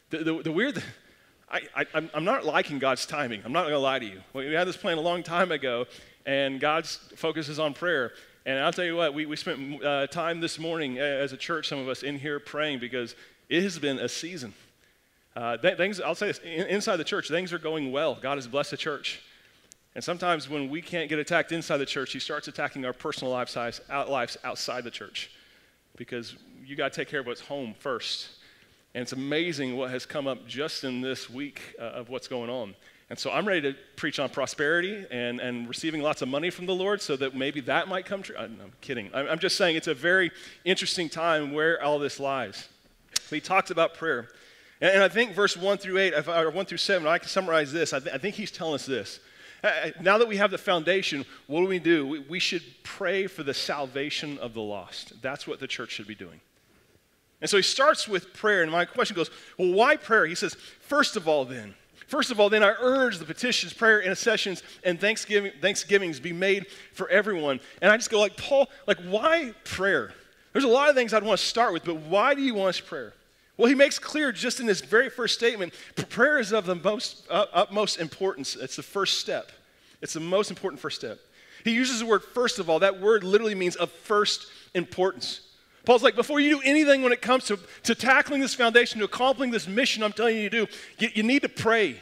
the, 0.10 0.18
the, 0.24 0.44
the 0.44 0.52
weird, 0.52 0.84
I, 1.52 1.62
I, 1.76 2.10
I'm 2.14 2.26
not 2.26 2.46
liking 2.46 2.80
God's 2.80 3.06
timing. 3.06 3.42
I'm 3.46 3.54
not 3.54 3.62
going 3.62 3.74
to 3.74 3.80
lie 3.80 4.00
to 4.00 4.06
you. 4.06 4.22
We 4.34 4.54
had 4.54 4.68
this 4.68 4.78
plan 4.78 4.98
a 4.98 5.02
long 5.02 5.24
time 5.24 5.52
ago, 5.52 5.86
and 6.26 6.60
God's 6.60 6.98
focus 7.16 7.50
is 7.50 7.60
on 7.60 7.74
prayer. 7.74 8.12
And 8.46 8.60
I'll 8.60 8.74
tell 8.74 8.86
you 8.86 8.96
what, 8.96 9.14
we, 9.14 9.26
we 9.26 9.36
spent 9.36 9.84
uh, 9.84 10.08
time 10.08 10.42
this 10.42 10.60
morning 10.60 10.98
as 10.98 11.34
a 11.34 11.38
church, 11.38 11.68
some 11.68 11.80
of 11.80 11.88
us 11.88 12.04
in 12.04 12.20
here 12.20 12.40
praying 12.40 12.80
because 12.80 13.16
it 13.48 13.64
has 13.64 13.80
been 13.80 14.00
a 14.00 14.10
season. 14.10 14.54
Uh, 15.36 15.58
th- 15.58 15.78
things, 15.78 16.02
I'll 16.02 16.16
say 16.16 16.28
this 16.28 16.40
inside 16.40 16.98
the 16.98 17.04
church, 17.04 17.28
things 17.28 17.54
are 17.54 17.60
going 17.60 17.92
well. 17.92 18.16
God 18.16 18.38
has 18.38 18.48
blessed 18.48 18.72
the 18.72 18.78
church. 18.78 19.22
And 19.96 20.04
sometimes 20.04 20.50
when 20.50 20.70
we 20.70 20.82
can't 20.82 21.10
get 21.10 21.20
attacked 21.20 21.52
inside 21.52 21.78
the 21.78 21.86
church, 21.86 22.14
He 22.14 22.20
starts 22.20 22.48
attacking 22.48 22.86
our 22.86 22.94
personal 22.94 23.32
lives, 23.34 23.58
out, 23.90 24.10
lives 24.10 24.38
outside 24.44 24.84
the 24.84 24.92
church 24.92 25.32
because 25.98 26.36
you 26.66 26.76
got 26.76 26.94
to 26.94 26.96
take 26.96 27.10
care 27.10 27.20
of 27.20 27.26
what's 27.26 27.42
home 27.42 27.76
first. 27.80 28.30
And 28.94 29.02
it's 29.02 29.14
amazing 29.14 29.76
what 29.78 29.92
has 29.92 30.06
come 30.06 30.28
up 30.28 30.48
just 30.48 30.84
in 30.84 31.02
this 31.02 31.30
week 31.30 31.76
uh, 31.80 31.84
of 31.84 32.10
what's 32.10 32.28
going 32.28 32.50
on. 32.50 32.76
And 33.10 33.18
so 33.18 33.32
I'm 33.32 33.48
ready 33.48 33.62
to 33.62 33.78
preach 33.96 34.20
on 34.20 34.30
prosperity 34.30 35.06
and, 35.10 35.40
and 35.40 35.68
receiving 35.68 36.02
lots 36.02 36.22
of 36.22 36.28
money 36.28 36.52
from 36.52 36.68
the 36.68 36.76
Lord 36.76 37.02
so 37.02 37.16
that 37.18 37.36
maybe 37.36 37.60
that 37.62 37.88
might 37.88 38.06
come 38.06 38.22
true. 38.22 38.36
I'm, 38.38 38.58
I'm 38.62 38.72
kidding. 38.82 39.10
I'm, 39.14 39.28
I'm, 39.28 39.40
just 39.40 39.58
saying 39.58 39.76
it's 39.76 39.88
a 39.88 39.96
very 39.96 40.32
interesting 40.64 41.10
time 41.10 41.52
where 41.52 41.82
all 41.84 41.98
this 41.98 42.20
lies. 42.20 42.70
he 43.32 43.42
talks 43.42 43.72
about 43.72 43.96
prayer. 43.96 44.30
And, 44.82 45.04
I 45.04 45.10
think 45.10 45.34
verse 45.34 45.58
1 45.58 45.78
through 45.78 45.98
8, 45.98 46.28
or 46.28 46.52
1 46.52 46.66
through 46.66 46.78
7, 46.78 47.08
I 47.08 47.18
can 47.18 47.28
summarize 47.28 47.72
this. 47.72 47.94
I, 47.94 48.00
th- 48.00 48.16
I 48.16 48.18
think 48.18 48.36
he's 48.36 48.52
telling 48.52 48.76
us 48.76 48.86
this. 48.86 49.20
Uh, 49.64 49.68
uh, 49.68 49.90
now 50.02 50.18
that 50.18 50.28
we 50.28 50.38
have 50.38 50.52
the 50.52 50.58
foundation, 50.58 51.26
what 51.48 51.62
do 51.62 51.68
we 51.68 51.80
do? 51.80 52.08
We, 52.08 52.20
we 52.20 52.40
should 52.40 52.64
pray 52.84 53.28
for 53.28 53.44
the 53.44 53.54
salvation 53.54 54.38
of 54.38 54.54
the 54.54 54.62
lost. 54.62 55.22
That's 55.22 55.46
what 55.46 55.60
the 55.60 55.68
church 55.68 55.92
should 55.92 56.08
be 56.08 56.16
doing. 56.16 56.40
And 57.42 57.50
so 57.50 57.58
he 57.58 57.64
starts 57.64 58.08
with 58.08 58.34
prayer, 58.34 58.64
and 58.64 58.72
my 58.72 58.86
question 58.86 59.16
goes, 59.16 59.30
well, 59.58 59.72
why 59.74 59.98
prayer? 59.98 60.26
He 60.26 60.36
says, 60.36 60.56
first 60.82 61.16
of 61.16 61.28
all, 61.28 61.46
then, 61.46 61.76
First 62.10 62.32
of 62.32 62.40
all, 62.40 62.50
then 62.50 62.64
I 62.64 62.74
urge 62.80 63.20
the 63.20 63.26
petitions, 63.26 63.72
prayer, 63.72 64.02
intercessions, 64.02 64.64
and 64.84 65.00
thanksgiving, 65.00 65.52
thanksgivings 65.62 66.20
be 66.20 66.34
made 66.34 66.66
for 66.92 67.08
everyone. 67.08 67.60
And 67.84 67.92
I 67.92 67.98
just 67.98 68.10
go 68.10 68.20
like, 68.20 68.36
Paul, 68.36 68.68
like, 68.88 68.98
why 69.02 69.54
prayer? 69.64 70.12
There's 70.52 70.66
a 70.66 70.70
lot 70.70 70.90
of 70.90 70.96
things 70.96 71.14
I'd 71.14 71.22
want 71.22 71.40
to 71.40 71.46
start 71.46 71.72
with, 71.72 71.86
but 71.86 71.98
why 71.98 72.34
do 72.34 72.42
you 72.42 72.56
want 72.56 72.70
us 72.70 72.80
prayer? 72.80 73.14
Well, 73.60 73.68
he 73.68 73.76
makes 73.76 74.00
clear 74.00 74.32
just 74.32 74.62
in 74.62 74.68
this 74.68 74.80
very 74.80 75.10
first 75.10 75.34
statement 75.34 75.74
prayer 76.08 76.40
is 76.40 76.54
of 76.54 76.66
the 76.66 76.76
most 76.76 77.28
uh, 77.30 77.46
utmost 77.52 78.00
importance. 78.00 78.56
It's 78.56 78.78
the 78.78 78.84
first 78.84 79.20
step, 79.20 79.52
it's 80.02 80.14
the 80.14 80.22
most 80.22 80.50
important 80.50 80.80
first 80.82 80.96
step. 80.96 81.20
He 81.66 81.72
uses 81.72 82.00
the 82.00 82.06
word 82.06 82.24
first 82.24 82.60
of 82.60 82.70
all. 82.70 82.80
That 82.80 83.02
word 83.02 83.26
literally 83.26 83.56
means 83.56 83.76
of 83.76 83.92
first 83.92 84.48
importance. 84.76 85.42
Paul's 85.84 86.04
like, 86.04 86.16
before 86.16 86.40
you 86.40 86.56
do 86.56 86.62
anything 86.64 87.02
when 87.02 87.12
it 87.12 87.22
comes 87.22 87.48
to, 87.48 87.60
to 87.84 87.96
tackling 87.96 88.40
this 88.40 88.56
foundation, 88.56 89.00
to 89.00 89.06
accomplishing 89.06 89.52
this 89.52 89.68
mission 89.68 90.04
I'm 90.04 90.14
telling 90.14 90.38
you 90.38 90.50
to 90.50 90.66
do, 90.66 90.72
you, 90.98 91.10
you 91.16 91.24
need 91.24 91.42
to 91.42 91.50
pray. 91.50 92.00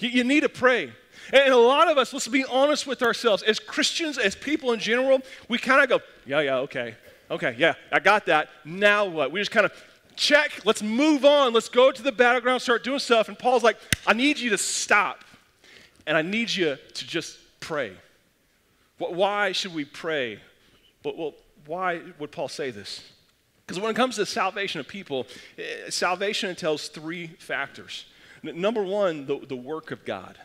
You, 0.00 0.08
you 0.08 0.24
need 0.24 0.40
to 0.40 0.48
pray. 0.48 0.92
And 1.32 1.52
a 1.52 1.56
lot 1.56 1.88
of 1.88 1.96
us, 1.96 2.12
let's 2.12 2.26
be 2.26 2.44
honest 2.44 2.88
with 2.88 3.02
ourselves, 3.02 3.44
as 3.44 3.60
Christians, 3.60 4.18
as 4.18 4.34
people 4.34 4.72
in 4.72 4.80
general, 4.80 5.20
we 5.48 5.58
kind 5.58 5.80
of 5.80 5.88
go, 5.88 6.00
yeah, 6.26 6.40
yeah, 6.40 6.56
okay, 6.56 6.96
okay, 7.30 7.54
yeah, 7.56 7.74
I 7.92 8.00
got 8.00 8.26
that. 8.26 8.48
Now 8.64 9.04
what? 9.04 9.30
We 9.30 9.40
just 9.40 9.52
kind 9.52 9.64
of 9.64 9.72
check, 10.18 10.60
let's 10.64 10.82
move 10.82 11.24
on, 11.24 11.52
let's 11.52 11.68
go 11.68 11.90
to 11.90 12.02
the 12.02 12.12
battleground, 12.12 12.60
start 12.60 12.84
doing 12.84 12.98
stuff. 12.98 13.28
And 13.28 13.38
Paul's 13.38 13.62
like, 13.62 13.78
I 14.06 14.12
need 14.12 14.38
you 14.38 14.50
to 14.50 14.58
stop, 14.58 15.24
and 16.06 16.16
I 16.16 16.22
need 16.22 16.50
you 16.50 16.76
to 16.94 17.06
just 17.06 17.38
pray. 17.60 17.92
Why 18.98 19.52
should 19.52 19.74
we 19.74 19.84
pray? 19.84 20.40
Well, 21.04 21.34
why 21.66 22.02
would 22.18 22.32
Paul 22.32 22.48
say 22.48 22.70
this? 22.70 23.02
Because 23.64 23.80
when 23.80 23.90
it 23.90 23.94
comes 23.96 24.16
to 24.16 24.26
salvation 24.26 24.80
of 24.80 24.88
people, 24.88 25.26
eh, 25.56 25.90
salvation 25.90 26.50
entails 26.50 26.88
three 26.88 27.28
factors. 27.38 28.06
Number 28.42 28.82
one, 28.82 29.26
the, 29.26 29.38
the 29.46 29.56
work 29.56 29.90
of 29.90 30.04
God. 30.04 30.38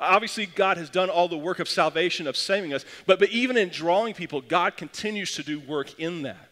Obviously, 0.00 0.46
God 0.46 0.78
has 0.78 0.90
done 0.90 1.10
all 1.10 1.28
the 1.28 1.38
work 1.38 1.60
of 1.60 1.68
salvation, 1.68 2.26
of 2.26 2.36
saving 2.36 2.74
us, 2.74 2.84
but, 3.06 3.20
but 3.20 3.28
even 3.28 3.56
in 3.56 3.68
drawing 3.68 4.14
people, 4.14 4.40
God 4.40 4.76
continues 4.76 5.34
to 5.36 5.42
do 5.42 5.60
work 5.60 5.98
in 6.00 6.22
that. 6.22 6.48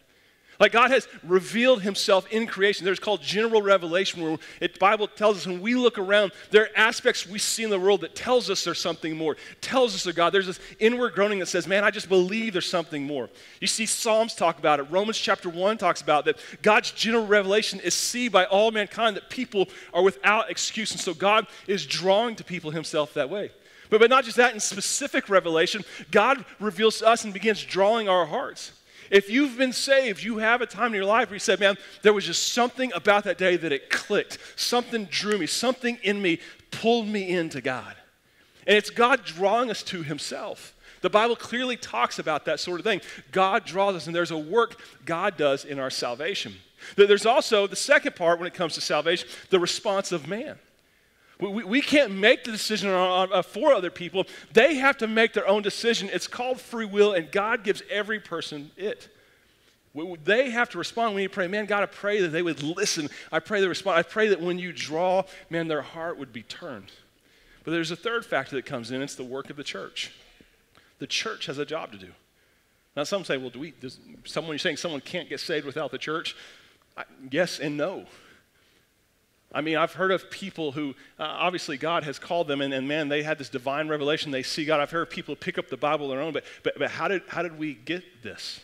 Like 0.59 0.71
God 0.71 0.91
has 0.91 1.07
revealed 1.23 1.81
himself 1.81 2.31
in 2.31 2.45
creation. 2.45 2.85
There's 2.85 2.99
called 2.99 3.21
general 3.23 3.63
revelation 3.63 4.21
where 4.21 4.37
the 4.59 4.69
Bible 4.79 5.07
tells 5.07 5.37
us 5.37 5.47
when 5.47 5.59
we 5.59 5.73
look 5.73 5.97
around, 5.97 6.33
there 6.51 6.63
are 6.63 6.69
aspects 6.75 7.25
we 7.25 7.39
see 7.39 7.63
in 7.63 7.71
the 7.71 7.79
world 7.79 8.01
that 8.01 8.13
tells 8.13 8.47
us 8.49 8.63
there's 8.63 8.79
something 8.79 9.17
more, 9.17 9.37
tells 9.59 9.95
us 9.95 10.03
there's 10.03 10.15
God. 10.15 10.31
There's 10.31 10.45
this 10.45 10.59
inward 10.79 11.13
groaning 11.13 11.39
that 11.39 11.47
says, 11.47 11.67
man, 11.67 11.83
I 11.83 11.89
just 11.89 12.09
believe 12.09 12.53
there's 12.53 12.69
something 12.69 13.03
more. 13.07 13.29
You 13.59 13.67
see 13.67 13.87
Psalms 13.87 14.35
talk 14.35 14.59
about 14.59 14.79
it. 14.79 14.83
Romans 14.83 15.17
chapter 15.17 15.49
1 15.49 15.79
talks 15.79 16.01
about 16.01 16.25
that 16.25 16.37
God's 16.61 16.91
general 16.91 17.25
revelation 17.25 17.79
is 17.79 17.95
seen 17.95 18.29
by 18.29 18.45
all 18.45 18.69
mankind 18.69 19.15
that 19.15 19.29
people 19.31 19.67
are 19.93 20.03
without 20.03 20.51
excuse. 20.51 20.91
And 20.91 20.99
so 20.99 21.15
God 21.15 21.47
is 21.65 21.87
drawing 21.87 22.35
to 22.35 22.43
people 22.43 22.69
himself 22.69 23.15
that 23.15 23.31
way. 23.31 23.51
But, 23.89 23.99
but 23.99 24.09
not 24.09 24.25
just 24.25 24.37
that, 24.37 24.53
in 24.53 24.59
specific 24.59 25.27
revelation, 25.27 25.83
God 26.11 26.45
reveals 26.59 26.99
to 26.99 27.07
us 27.07 27.23
and 27.23 27.33
begins 27.33 27.63
drawing 27.63 28.07
our 28.07 28.25
hearts. 28.25 28.71
If 29.11 29.29
you've 29.29 29.57
been 29.57 29.73
saved, 29.73 30.23
you 30.23 30.37
have 30.37 30.61
a 30.61 30.65
time 30.65 30.87
in 30.87 30.93
your 30.93 31.05
life 31.05 31.29
where 31.29 31.35
you 31.35 31.39
said, 31.39 31.59
man, 31.59 31.77
there 32.01 32.13
was 32.13 32.25
just 32.25 32.53
something 32.53 32.91
about 32.93 33.25
that 33.25 33.37
day 33.37 33.57
that 33.57 33.73
it 33.73 33.89
clicked. 33.89 34.37
Something 34.55 35.05
drew 35.05 35.37
me. 35.37 35.45
Something 35.45 35.99
in 36.01 36.21
me 36.21 36.39
pulled 36.71 37.07
me 37.07 37.29
into 37.29 37.59
God. 37.59 37.95
And 38.65 38.77
it's 38.77 38.89
God 38.89 39.25
drawing 39.25 39.69
us 39.69 39.83
to 39.83 40.01
Himself. 40.01 40.73
The 41.01 41.09
Bible 41.09 41.35
clearly 41.35 41.75
talks 41.75 42.19
about 42.19 42.45
that 42.45 42.59
sort 42.59 42.79
of 42.79 42.85
thing. 42.85 43.01
God 43.31 43.65
draws 43.65 43.95
us, 43.95 44.07
and 44.07 44.15
there's 44.15 44.31
a 44.31 44.37
work 44.37 44.79
God 45.03 45.35
does 45.35 45.65
in 45.65 45.77
our 45.77 45.89
salvation. 45.89 46.53
There's 46.95 47.25
also 47.25 47.67
the 47.67 47.75
second 47.75 48.15
part 48.15 48.39
when 48.39 48.47
it 48.47 48.53
comes 48.53 48.75
to 48.75 48.81
salvation 48.81 49.27
the 49.49 49.59
response 49.59 50.11
of 50.11 50.27
man. 50.27 50.57
We, 51.41 51.63
we 51.63 51.81
can't 51.81 52.13
make 52.13 52.43
the 52.43 52.51
decision 52.51 52.89
on, 52.89 52.95
on, 52.95 53.33
uh, 53.33 53.41
for 53.41 53.73
other 53.73 53.89
people. 53.89 54.25
They 54.53 54.75
have 54.75 54.97
to 54.99 55.07
make 55.07 55.33
their 55.33 55.47
own 55.47 55.63
decision. 55.63 56.09
It's 56.13 56.27
called 56.27 56.61
free 56.61 56.85
will, 56.85 57.13
and 57.13 57.31
God 57.31 57.63
gives 57.63 57.81
every 57.89 58.19
person 58.19 58.71
it. 58.77 59.09
They 60.23 60.51
have 60.51 60.69
to 60.69 60.77
respond. 60.77 61.15
We 61.15 61.23
need 61.23 61.29
to 61.29 61.33
pray, 61.33 61.47
man, 61.47 61.65
God, 61.65 61.83
I 61.83 61.87
pray 61.87 62.21
that 62.21 62.29
they 62.29 62.41
would 62.41 62.61
listen. 62.63 63.09
I 63.31 63.39
pray 63.39 63.59
they 63.59 63.67
respond. 63.67 63.97
I 63.97 64.03
pray 64.03 64.29
that 64.29 64.39
when 64.39 64.59
you 64.59 64.71
draw, 64.71 65.23
man, 65.49 65.67
their 65.67 65.81
heart 65.81 66.17
would 66.17 66.31
be 66.31 66.43
turned. 66.43 66.91
But 67.63 67.71
there's 67.71 67.91
a 67.91 67.95
third 67.95 68.25
factor 68.25 68.55
that 68.55 68.65
comes 68.65 68.91
in 68.91 69.01
it's 69.01 69.15
the 69.15 69.23
work 69.23 69.49
of 69.49 69.57
the 69.57 69.63
church. 69.63 70.11
The 70.99 71.07
church 71.07 71.47
has 71.47 71.57
a 71.57 71.65
job 71.65 71.91
to 71.91 71.97
do. 71.97 72.11
Now, 72.95 73.03
some 73.03 73.25
say, 73.25 73.37
well, 73.37 73.49
do 73.49 73.59
we, 73.59 73.71
does 73.71 73.99
someone, 74.25 74.53
you're 74.53 74.59
saying 74.59 74.77
someone 74.77 75.01
can't 75.01 75.27
get 75.27 75.39
saved 75.39 75.65
without 75.65 75.91
the 75.91 75.97
church? 75.97 76.35
I, 76.95 77.03
yes 77.31 77.59
and 77.59 77.77
no. 77.77 78.05
I 79.53 79.61
mean, 79.61 79.75
I've 79.75 79.93
heard 79.93 80.11
of 80.11 80.31
people 80.31 80.71
who, 80.71 80.95
uh, 81.19 81.23
obviously, 81.23 81.77
God 81.77 82.03
has 82.03 82.17
called 82.17 82.47
them, 82.47 82.61
and, 82.61 82.73
and, 82.73 82.87
man, 82.87 83.09
they 83.09 83.21
had 83.21 83.37
this 83.37 83.49
divine 83.49 83.89
revelation. 83.89 84.31
They 84.31 84.43
see 84.43 84.63
God. 84.63 84.79
I've 84.79 84.91
heard 84.91 85.09
people 85.09 85.35
pick 85.35 85.57
up 85.57 85.69
the 85.69 85.77
Bible 85.77 86.05
on 86.05 86.11
their 86.11 86.21
own, 86.21 86.31
but, 86.31 86.45
but, 86.63 86.79
but 86.79 86.91
how, 86.91 87.07
did, 87.09 87.23
how 87.27 87.41
did 87.41 87.59
we 87.59 87.73
get 87.73 88.23
this? 88.23 88.61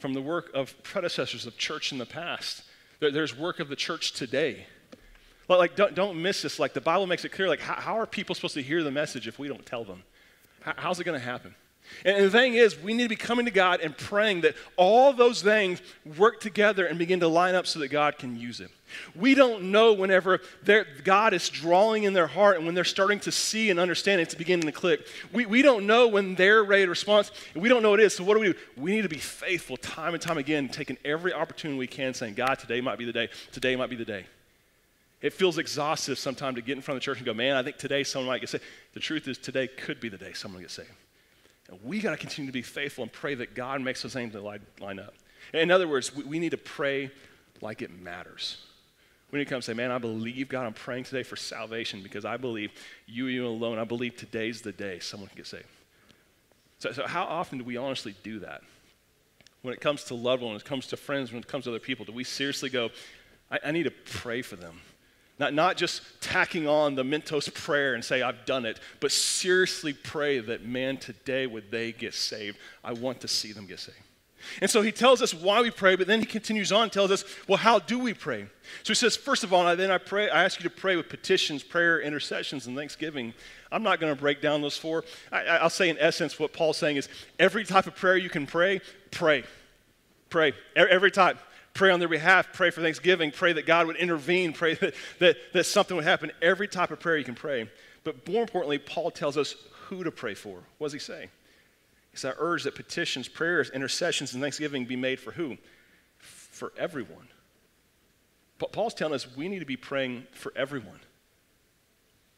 From 0.00 0.14
the 0.14 0.20
work 0.20 0.50
of 0.54 0.80
predecessors 0.82 1.46
of 1.46 1.56
church 1.56 1.92
in 1.92 1.98
the 1.98 2.06
past. 2.06 2.62
There, 3.00 3.12
there's 3.12 3.36
work 3.36 3.60
of 3.60 3.68
the 3.68 3.76
church 3.76 4.12
today. 4.12 4.66
Like, 5.48 5.76
don't, 5.76 5.94
don't 5.94 6.20
miss 6.20 6.42
this. 6.42 6.58
Like, 6.58 6.74
the 6.74 6.80
Bible 6.80 7.06
makes 7.06 7.24
it 7.24 7.30
clear, 7.30 7.48
like, 7.48 7.60
how, 7.60 7.74
how 7.74 7.98
are 7.98 8.06
people 8.06 8.34
supposed 8.34 8.54
to 8.54 8.62
hear 8.62 8.82
the 8.82 8.90
message 8.90 9.28
if 9.28 9.38
we 9.38 9.48
don't 9.48 9.64
tell 9.64 9.84
them? 9.84 10.02
How, 10.60 10.74
how's 10.76 11.00
it 11.00 11.04
going 11.04 11.18
to 11.18 11.24
happen? 11.24 11.54
And 12.04 12.24
the 12.24 12.30
thing 12.30 12.54
is, 12.54 12.78
we 12.78 12.94
need 12.94 13.04
to 13.04 13.08
be 13.08 13.16
coming 13.16 13.44
to 13.46 13.50
God 13.50 13.80
and 13.80 13.96
praying 13.96 14.42
that 14.42 14.54
all 14.76 15.12
those 15.12 15.42
things 15.42 15.80
work 16.16 16.40
together 16.40 16.86
and 16.86 16.98
begin 16.98 17.20
to 17.20 17.28
line 17.28 17.54
up 17.54 17.66
so 17.66 17.78
that 17.80 17.88
God 17.88 18.18
can 18.18 18.38
use 18.38 18.60
it. 18.60 18.70
We 19.14 19.34
don't 19.34 19.64
know 19.64 19.92
whenever 19.92 20.40
God 21.04 21.34
is 21.34 21.48
drawing 21.48 22.04
in 22.04 22.12
their 22.12 22.26
heart 22.26 22.56
and 22.56 22.66
when 22.66 22.74
they're 22.74 22.84
starting 22.84 23.20
to 23.20 23.32
see 23.32 23.70
and 23.70 23.78
understand 23.78 24.20
it's 24.20 24.34
beginning 24.34 24.66
to 24.66 24.72
click. 24.72 25.06
We, 25.32 25.46
we 25.46 25.62
don't 25.62 25.86
know 25.86 26.08
when 26.08 26.34
they're 26.34 26.64
ready 26.64 26.84
to 26.84 26.90
respond, 26.90 27.30
we 27.54 27.68
don't 27.68 27.82
know 27.82 27.90
what 27.90 28.00
it 28.00 28.04
is. 28.04 28.16
So, 28.16 28.24
what 28.24 28.34
do 28.34 28.40
we 28.40 28.52
do? 28.52 28.58
We 28.76 28.92
need 28.92 29.02
to 29.02 29.08
be 29.08 29.18
faithful 29.18 29.76
time 29.76 30.14
and 30.14 30.22
time 30.22 30.38
again, 30.38 30.68
taking 30.68 30.96
every 31.04 31.32
opportunity 31.32 31.78
we 31.78 31.86
can, 31.86 32.14
saying, 32.14 32.34
God, 32.34 32.58
today 32.58 32.80
might 32.80 32.98
be 32.98 33.04
the 33.04 33.12
day. 33.12 33.28
Today 33.52 33.76
might 33.76 33.90
be 33.90 33.96
the 33.96 34.04
day. 34.04 34.26
It 35.20 35.32
feels 35.32 35.58
exhaustive 35.58 36.18
sometimes 36.18 36.56
to 36.56 36.62
get 36.62 36.76
in 36.76 36.82
front 36.82 36.96
of 36.96 37.02
the 37.02 37.04
church 37.04 37.18
and 37.18 37.26
go, 37.26 37.34
man, 37.34 37.56
I 37.56 37.62
think 37.62 37.76
today 37.76 38.04
someone 38.04 38.28
might 38.28 38.40
get 38.40 38.50
saved. 38.50 38.64
The 38.94 39.00
truth 39.00 39.26
is, 39.26 39.36
today 39.36 39.66
could 39.66 40.00
be 40.00 40.08
the 40.08 40.16
day 40.16 40.32
someone 40.32 40.62
gets 40.62 40.74
saved. 40.74 40.90
And 41.68 41.78
we 41.82 42.00
got 42.00 42.10
to 42.12 42.16
continue 42.16 42.48
to 42.48 42.52
be 42.52 42.62
faithful 42.62 43.02
and 43.02 43.12
pray 43.12 43.34
that 43.34 43.54
God 43.54 43.80
makes 43.80 44.02
those 44.02 44.14
things 44.14 44.34
line, 44.34 44.98
up. 44.98 45.14
In 45.52 45.70
other 45.70 45.86
words, 45.86 46.14
we, 46.14 46.24
we 46.24 46.38
need 46.38 46.50
to 46.50 46.58
pray 46.58 47.10
like 47.60 47.82
it 47.82 47.90
matters. 47.90 48.64
We 49.30 49.38
need 49.38 49.44
to 49.44 49.48
come 49.50 49.56
and 49.56 49.64
say, 49.64 49.74
Man, 49.74 49.90
I 49.90 49.98
believe, 49.98 50.48
God, 50.48 50.64
I'm 50.64 50.72
praying 50.72 51.04
today 51.04 51.22
for 51.22 51.36
salvation 51.36 52.02
because 52.02 52.24
I 52.24 52.36
believe 52.36 52.70
you, 53.06 53.26
and 53.26 53.34
you 53.34 53.46
alone, 53.46 53.78
I 53.78 53.84
believe 53.84 54.16
today's 54.16 54.62
the 54.62 54.72
day 54.72 54.98
someone 55.00 55.28
can 55.28 55.36
get 55.36 55.46
saved. 55.46 55.66
So, 56.78 56.92
so 56.92 57.06
how 57.06 57.24
often 57.24 57.58
do 57.58 57.64
we 57.64 57.76
honestly 57.76 58.14
do 58.22 58.38
that? 58.40 58.62
When 59.62 59.74
it 59.74 59.80
comes 59.80 60.04
to 60.04 60.14
loved 60.14 60.42
ones, 60.42 60.52
when 60.52 60.60
it 60.60 60.64
comes 60.64 60.86
to 60.88 60.96
friends, 60.96 61.32
when 61.32 61.40
it 61.40 61.48
comes 61.48 61.64
to 61.64 61.70
other 61.70 61.80
people, 61.80 62.04
do 62.04 62.12
we 62.12 62.24
seriously 62.24 62.70
go, 62.70 62.90
I, 63.50 63.58
I 63.66 63.70
need 63.72 63.82
to 63.82 63.90
pray 63.90 64.40
for 64.40 64.56
them? 64.56 64.80
Not, 65.38 65.54
not 65.54 65.76
just 65.76 66.02
tacking 66.20 66.66
on 66.66 66.94
the 66.94 67.04
Mentos 67.04 67.52
prayer 67.52 67.94
and 67.94 68.04
say, 68.04 68.22
I've 68.22 68.44
done 68.44 68.66
it, 68.66 68.80
but 69.00 69.12
seriously 69.12 69.92
pray 69.92 70.40
that, 70.40 70.64
man, 70.64 70.96
today 70.96 71.46
would 71.46 71.70
they 71.70 71.92
get 71.92 72.14
saved. 72.14 72.58
I 72.82 72.92
want 72.92 73.20
to 73.20 73.28
see 73.28 73.52
them 73.52 73.66
get 73.66 73.78
saved. 73.78 73.98
And 74.60 74.70
so 74.70 74.82
he 74.82 74.92
tells 74.92 75.20
us 75.20 75.34
why 75.34 75.62
we 75.62 75.70
pray, 75.70 75.96
but 75.96 76.06
then 76.06 76.20
he 76.20 76.26
continues 76.26 76.72
on 76.72 76.84
and 76.84 76.92
tells 76.92 77.10
us, 77.10 77.24
well, 77.46 77.58
how 77.58 77.78
do 77.78 77.98
we 77.98 78.14
pray? 78.14 78.46
So 78.82 78.90
he 78.90 78.94
says, 78.94 79.16
first 79.16 79.44
of 79.44 79.52
all, 79.52 79.76
then 79.76 79.90
I 79.90 79.98
pray, 79.98 80.30
I 80.30 80.44
ask 80.44 80.60
you 80.60 80.68
to 80.68 80.74
pray 80.74 80.96
with 80.96 81.08
petitions, 81.08 81.62
prayer, 81.62 82.00
intercessions, 82.00 82.66
and 82.66 82.76
thanksgiving. 82.76 83.34
I'm 83.70 83.82
not 83.82 84.00
going 84.00 84.14
to 84.14 84.20
break 84.20 84.40
down 84.40 84.62
those 84.62 84.76
four. 84.76 85.04
I, 85.32 85.62
will 85.62 85.70
say 85.70 85.88
in 85.88 85.98
essence 85.98 86.38
what 86.38 86.52
Paul's 86.52 86.76
saying 86.76 86.96
is 86.96 87.08
every 87.38 87.64
type 87.64 87.86
of 87.86 87.96
prayer 87.96 88.16
you 88.16 88.30
can 88.30 88.46
pray, 88.46 88.80
pray. 89.10 89.44
Pray. 90.30 90.52
Every 90.76 91.10
type 91.10 91.38
pray 91.78 91.92
on 91.92 92.00
their 92.00 92.08
behalf, 92.08 92.52
pray 92.52 92.70
for 92.70 92.82
thanksgiving, 92.82 93.30
pray 93.30 93.52
that 93.52 93.64
God 93.64 93.86
would 93.86 93.96
intervene, 93.96 94.52
pray 94.52 94.74
that, 94.74 94.94
that, 95.20 95.36
that 95.52 95.64
something 95.64 95.96
would 95.96 96.04
happen. 96.04 96.32
Every 96.42 96.66
type 96.66 96.90
of 96.90 96.98
prayer 96.98 97.16
you 97.16 97.24
can 97.24 97.36
pray. 97.36 97.70
But 98.02 98.28
more 98.28 98.42
importantly, 98.42 98.78
Paul 98.78 99.12
tells 99.12 99.36
us 99.36 99.54
who 99.84 100.02
to 100.02 100.10
pray 100.10 100.34
for. 100.34 100.58
What 100.78 100.86
does 100.88 100.92
he 100.92 100.98
say? 100.98 101.28
He 102.10 102.16
says, 102.16 102.34
I 102.34 102.42
urge 102.42 102.64
that 102.64 102.74
petitions, 102.74 103.28
prayers, 103.28 103.70
intercessions, 103.70 104.34
and 104.34 104.42
thanksgiving 104.42 104.86
be 104.86 104.96
made 104.96 105.20
for 105.20 105.30
who? 105.30 105.56
For 106.18 106.72
everyone. 106.76 107.28
Paul's 108.58 108.94
telling 108.94 109.14
us 109.14 109.36
we 109.36 109.48
need 109.48 109.60
to 109.60 109.64
be 109.64 109.76
praying 109.76 110.26
for 110.32 110.52
everyone. 110.56 110.98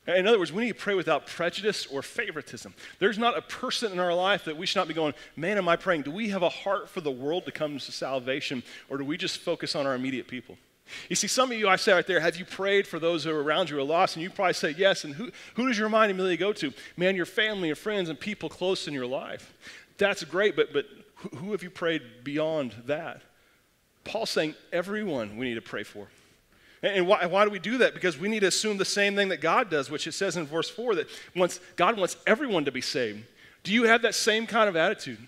In 0.07 0.27
other 0.27 0.39
words, 0.39 0.53
we 0.53 0.65
need 0.65 0.73
to 0.73 0.79
pray 0.79 0.95
without 0.95 1.27
prejudice 1.27 1.87
or 1.87 2.03
favoritism. 2.03 2.75
There's 2.99 3.19
not 3.19 3.37
a 3.37 3.43
person 3.43 3.93
in 3.93 3.99
our 3.99 4.15
life 4.15 4.47
that 4.47 4.57
we 4.57 4.67
should 4.67 4.79
not 4.79 4.89
be 4.89 4.95
going, 4.95 5.15
man, 5.37 5.59
am 5.59 5.69
I 5.69 5.77
praying? 5.77 6.03
Do 6.03 6.11
we 6.11 6.31
have 6.31 6.43
a 6.43 6.49
heart 6.49 6.89
for 6.89 7.01
the 7.01 7.11
world 7.11 7.45
to 7.45 7.53
come 7.53 7.79
to 7.79 7.93
salvation, 7.93 8.63
or 8.89 8.97
do 8.97 9.05
we 9.05 9.17
just 9.17 9.39
focus 9.39 9.77
on 9.77 9.87
our 9.87 9.95
immediate 9.95 10.27
people? 10.27 10.57
You 11.09 11.17
see, 11.17 11.29
some 11.29 11.53
of 11.53 11.59
you, 11.59 11.69
I 11.69 11.77
say 11.77 11.93
right 11.93 12.07
there, 12.07 12.19
have 12.19 12.37
you 12.37 12.45
prayed 12.45 12.87
for 12.87 12.99
those 12.99 13.25
who 13.25 13.31
are 13.31 13.43
around 13.43 13.71
you 13.71 13.77
who 13.77 13.83
are 13.83 13.87
lost? 13.87 14.17
And 14.17 14.23
you 14.23 14.31
probably 14.31 14.55
say 14.55 14.75
yes. 14.77 15.05
And 15.05 15.15
who, 15.15 15.31
who 15.55 15.69
does 15.69 15.79
your 15.79 15.89
mind 15.89 16.11
immediately 16.11 16.37
go 16.37 16.53
to? 16.55 16.73
Man, 16.97 17.15
your 17.15 17.27
family, 17.27 17.69
your 17.69 17.77
friends, 17.77 18.09
and 18.09 18.19
people 18.19 18.49
close 18.49 18.89
in 18.89 18.95
your 18.95 19.07
life. 19.07 19.55
That's 19.99 20.25
great, 20.25 20.57
but, 20.57 20.73
but 20.73 20.87
who 21.37 21.53
have 21.53 21.63
you 21.63 21.71
prayed 21.71 22.03
beyond 22.25 22.75
that? 22.87 23.23
Paul's 24.03 24.31
saying 24.31 24.55
everyone 24.73 25.37
we 25.37 25.47
need 25.47 25.55
to 25.55 25.63
pray 25.63 25.83
for. 25.83 26.09
And 26.83 27.07
why, 27.07 27.27
why, 27.27 27.45
do 27.45 27.51
we 27.51 27.59
do 27.59 27.79
that? 27.79 27.93
Because 27.93 28.19
we 28.19 28.29
need 28.29 28.41
to 28.41 28.47
assume 28.47 28.79
the 28.79 28.87
same 28.87 29.15
thing 29.15 29.29
that 29.29 29.43
God 29.43 29.69
does, 29.69 29.91
which 29.91 30.07
it 30.07 30.13
says 30.13 30.37
in 30.37 30.47
verse 30.47 30.71
4 30.71 30.95
that 30.95 31.09
God 31.77 31.99
wants 31.99 32.17
everyone 32.27 32.65
to 32.65 32.73
be 32.73 32.81
saved. 32.81 33.25
Do 33.63 33.73
you 33.73 33.85
have 33.85 34.03
that 34.03 34.15
same 34.15 34.47
kind 34.47 34.69
of 34.69 34.77
attitude? 34.77 35.19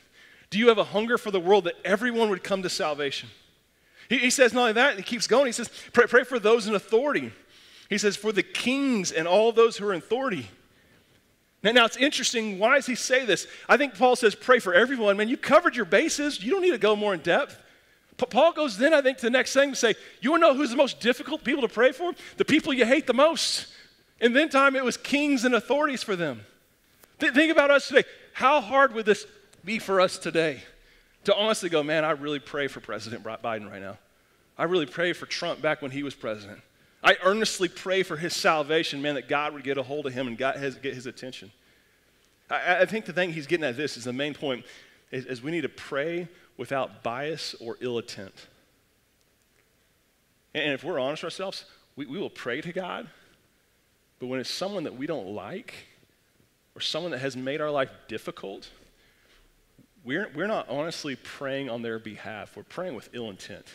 Do 0.49 0.59
you 0.59 0.69
have 0.69 0.79
a 0.79 0.85
hunger 0.85 1.19
for 1.19 1.31
the 1.31 1.41
world 1.41 1.65
that 1.65 1.75
everyone 1.85 2.31
would 2.31 2.43
come 2.43 2.63
to 2.63 2.71
salvation? 2.71 3.29
He, 4.09 4.19
he 4.19 4.31
says 4.31 4.55
not 4.55 4.63
only 4.63 4.73
that, 4.75 4.97
he 4.97 5.03
keeps 5.03 5.27
going. 5.27 5.47
He 5.47 5.53
says, 5.53 5.71
pray, 5.93 6.07
pray 6.07 6.25
for 6.25 6.39
those 6.39 6.67
in 6.67 6.75
authority. 6.75 7.33
He 7.91 7.99
says, 7.99 8.17
for 8.17 8.33
the 8.33 8.43
kings 8.43 9.13
and 9.13 9.29
all 9.29 9.53
those 9.53 9.77
who 9.77 9.87
are 9.87 9.93
in 9.93 9.99
authority. 9.99 10.49
Now, 11.63 11.73
now, 11.73 11.85
it's 11.85 11.97
interesting. 11.97 12.59
Why 12.59 12.75
does 12.75 12.87
he 12.87 12.95
say 12.95 13.25
this? 13.25 13.47
I 13.69 13.77
think 13.77 13.97
Paul 13.97 14.17
says, 14.17 14.35
pray 14.35 14.59
for 14.59 14.75
everyone. 14.75 15.17
Man, 15.17 15.29
you 15.29 15.37
covered 15.37 15.77
your 15.77 15.85
bases. 15.85 16.43
You 16.43 16.51
don't 16.51 16.63
need 16.63 16.73
to 16.73 16.79
go 16.79 16.97
more 16.97 17.15
in 17.15 17.21
depth. 17.21 17.59
Paul 18.17 18.53
goes 18.53 18.77
then, 18.77 18.95
I 18.95 19.03
think, 19.03 19.19
to 19.19 19.27
the 19.27 19.31
next 19.31 19.53
thing 19.53 19.71
to 19.71 19.77
say, 19.77 19.95
you 20.21 20.31
want 20.31 20.43
to 20.43 20.49
know 20.49 20.55
who's 20.55 20.71
the 20.71 20.77
most 20.77 21.01
difficult 21.01 21.43
people 21.43 21.63
to 21.63 21.69
pray 21.69 21.93
for? 21.93 22.13
The 22.37 22.45
people 22.45 22.73
you 22.73 22.85
hate 22.85 23.07
the 23.07 23.15
most. 23.15 23.67
In 24.21 24.33
then 24.33 24.49
time 24.49 24.77
it 24.77 24.85
was 24.85 24.97
kings 24.97 25.45
and 25.45 25.55
authorities 25.55 26.03
for 26.03 26.15
them. 26.15 26.43
Th- 27.19 27.33
think 27.33 27.51
about 27.51 27.71
us 27.71 27.89
today. 27.89 28.05
How 28.33 28.61
hard 28.61 28.95
would 28.95 29.07
this 29.07 29.27
be 29.65 29.79
for 29.79 30.01
us 30.01 30.19
today? 30.19 30.63
To 31.25 31.35
honestly 31.35 31.69
go, 31.69 31.83
man, 31.83 32.05
I 32.05 32.13
really 32.13 32.39
pray 32.39 32.69
for 32.69 32.81
President 32.81 33.25
Biden 33.25 33.71
right 33.71 33.83
now. 33.83 33.99
I 34.57 34.65
really 34.65 34.87
pray 34.87 35.13
for 35.13 35.27
Trump 35.27 35.61
back 35.61 35.83
when 35.83 35.91
he 35.91 36.03
was 36.03 36.15
president. 36.15 36.61
I 37.03 37.17
earnestly 37.25 37.69
pray 37.69 38.03
for 38.03 38.17
his 38.17 38.35
salvation, 38.35 39.03
man, 39.03 39.17
that 39.17 39.29
God 39.29 39.55
would 39.55 39.65
get 39.65 39.77
a 39.79 39.83
hold 39.83 40.07
of 40.07 40.13
him 40.13 40.29
and 40.29 40.39
God 40.39 40.57
has, 40.57 40.77
get 40.77 40.95
his 40.95 41.07
attention. 41.07 41.51
I, 42.49 42.83
I 42.83 42.87
think 42.87 43.07
the 43.07 43.13
thing 43.13 43.33
he's 43.33 43.47
getting 43.47 43.65
at 43.65 43.77
this 43.77 43.97
is 43.97 44.05
the 44.05 44.13
main 44.13 44.35
point 44.35 44.65
is, 45.11 45.27
is 45.27 45.43
we 45.43 45.51
need 45.51 45.63
to 45.63 45.69
pray 45.69 46.29
without 46.63 47.03
bias 47.03 47.57
or 47.59 47.77
ill 47.81 47.99
intent. 47.99 48.47
And 50.55 50.73
if 50.73 50.85
we're 50.85 51.01
honest 51.01 51.25
with 51.25 51.33
ourselves, 51.33 51.65
we, 51.97 52.07
we 52.07 52.21
will 52.21 52.31
pray 52.31 52.61
to 52.61 52.73
God, 52.73 53.09
but 54.21 54.29
when 54.29 54.39
it's 54.39 54.49
someone 54.49 54.85
that 54.85 54.97
we 54.97 55.09
don't 55.09 55.27
like 55.35 55.75
or 56.77 56.81
someone 56.81 57.11
that 57.11 57.19
has 57.19 57.37
made 57.37 57.61
our 57.61 57.73
life 57.73 57.91
difficult, 58.07 58.71
we're, 60.05 60.31
we're 60.37 60.47
not 60.47 60.69
honestly 60.69 61.17
praying 61.17 61.69
on 61.69 61.83
their 61.83 61.99
behalf. 61.99 62.57
We're 62.57 62.63
praying 62.63 62.95
with 62.95 63.09
ill 63.13 63.29
intent. 63.29 63.67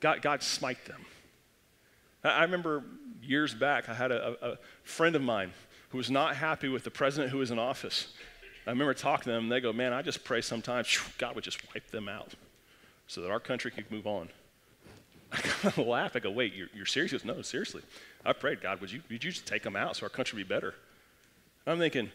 God, 0.00 0.20
God 0.20 0.42
smite 0.42 0.84
them. 0.84 1.06
I, 2.22 2.28
I 2.28 2.42
remember 2.42 2.84
years 3.22 3.54
back, 3.54 3.88
I 3.88 3.94
had 3.94 4.12
a, 4.12 4.36
a 4.42 4.58
friend 4.82 5.16
of 5.16 5.22
mine 5.22 5.54
who 5.88 5.96
was 5.96 6.10
not 6.10 6.36
happy 6.36 6.68
with 6.68 6.84
the 6.84 6.90
president 6.90 7.32
who 7.32 7.38
was 7.38 7.50
in 7.50 7.58
office. 7.58 8.08
I 8.68 8.70
remember 8.70 8.92
talking 8.92 9.24
to 9.24 9.30
them, 9.30 9.44
and 9.44 9.52
they 9.52 9.60
go, 9.60 9.72
Man, 9.72 9.94
I 9.94 10.02
just 10.02 10.24
pray 10.24 10.42
sometimes 10.42 11.00
God 11.16 11.34
would 11.34 11.42
just 11.42 11.58
wipe 11.74 11.90
them 11.90 12.06
out 12.06 12.34
so 13.06 13.22
that 13.22 13.30
our 13.30 13.40
country 13.40 13.70
could 13.70 13.90
move 13.90 14.06
on. 14.06 14.28
I 15.32 15.36
kind 15.38 15.78
of 15.78 15.86
laugh. 15.86 16.14
I 16.14 16.18
go, 16.18 16.30
Wait, 16.30 16.52
you're, 16.52 16.68
you're 16.74 16.84
serious? 16.84 17.12
Goes, 17.12 17.24
no, 17.24 17.40
seriously. 17.40 17.80
I 18.26 18.34
prayed, 18.34 18.60
God, 18.60 18.82
would 18.82 18.92
you, 18.92 19.00
would 19.10 19.24
you 19.24 19.30
just 19.30 19.46
take 19.46 19.62
them 19.62 19.74
out 19.74 19.96
so 19.96 20.04
our 20.04 20.10
country 20.10 20.36
would 20.36 20.46
be 20.46 20.54
better? 20.54 20.74
I'm 21.66 21.78
thinking, 21.78 22.10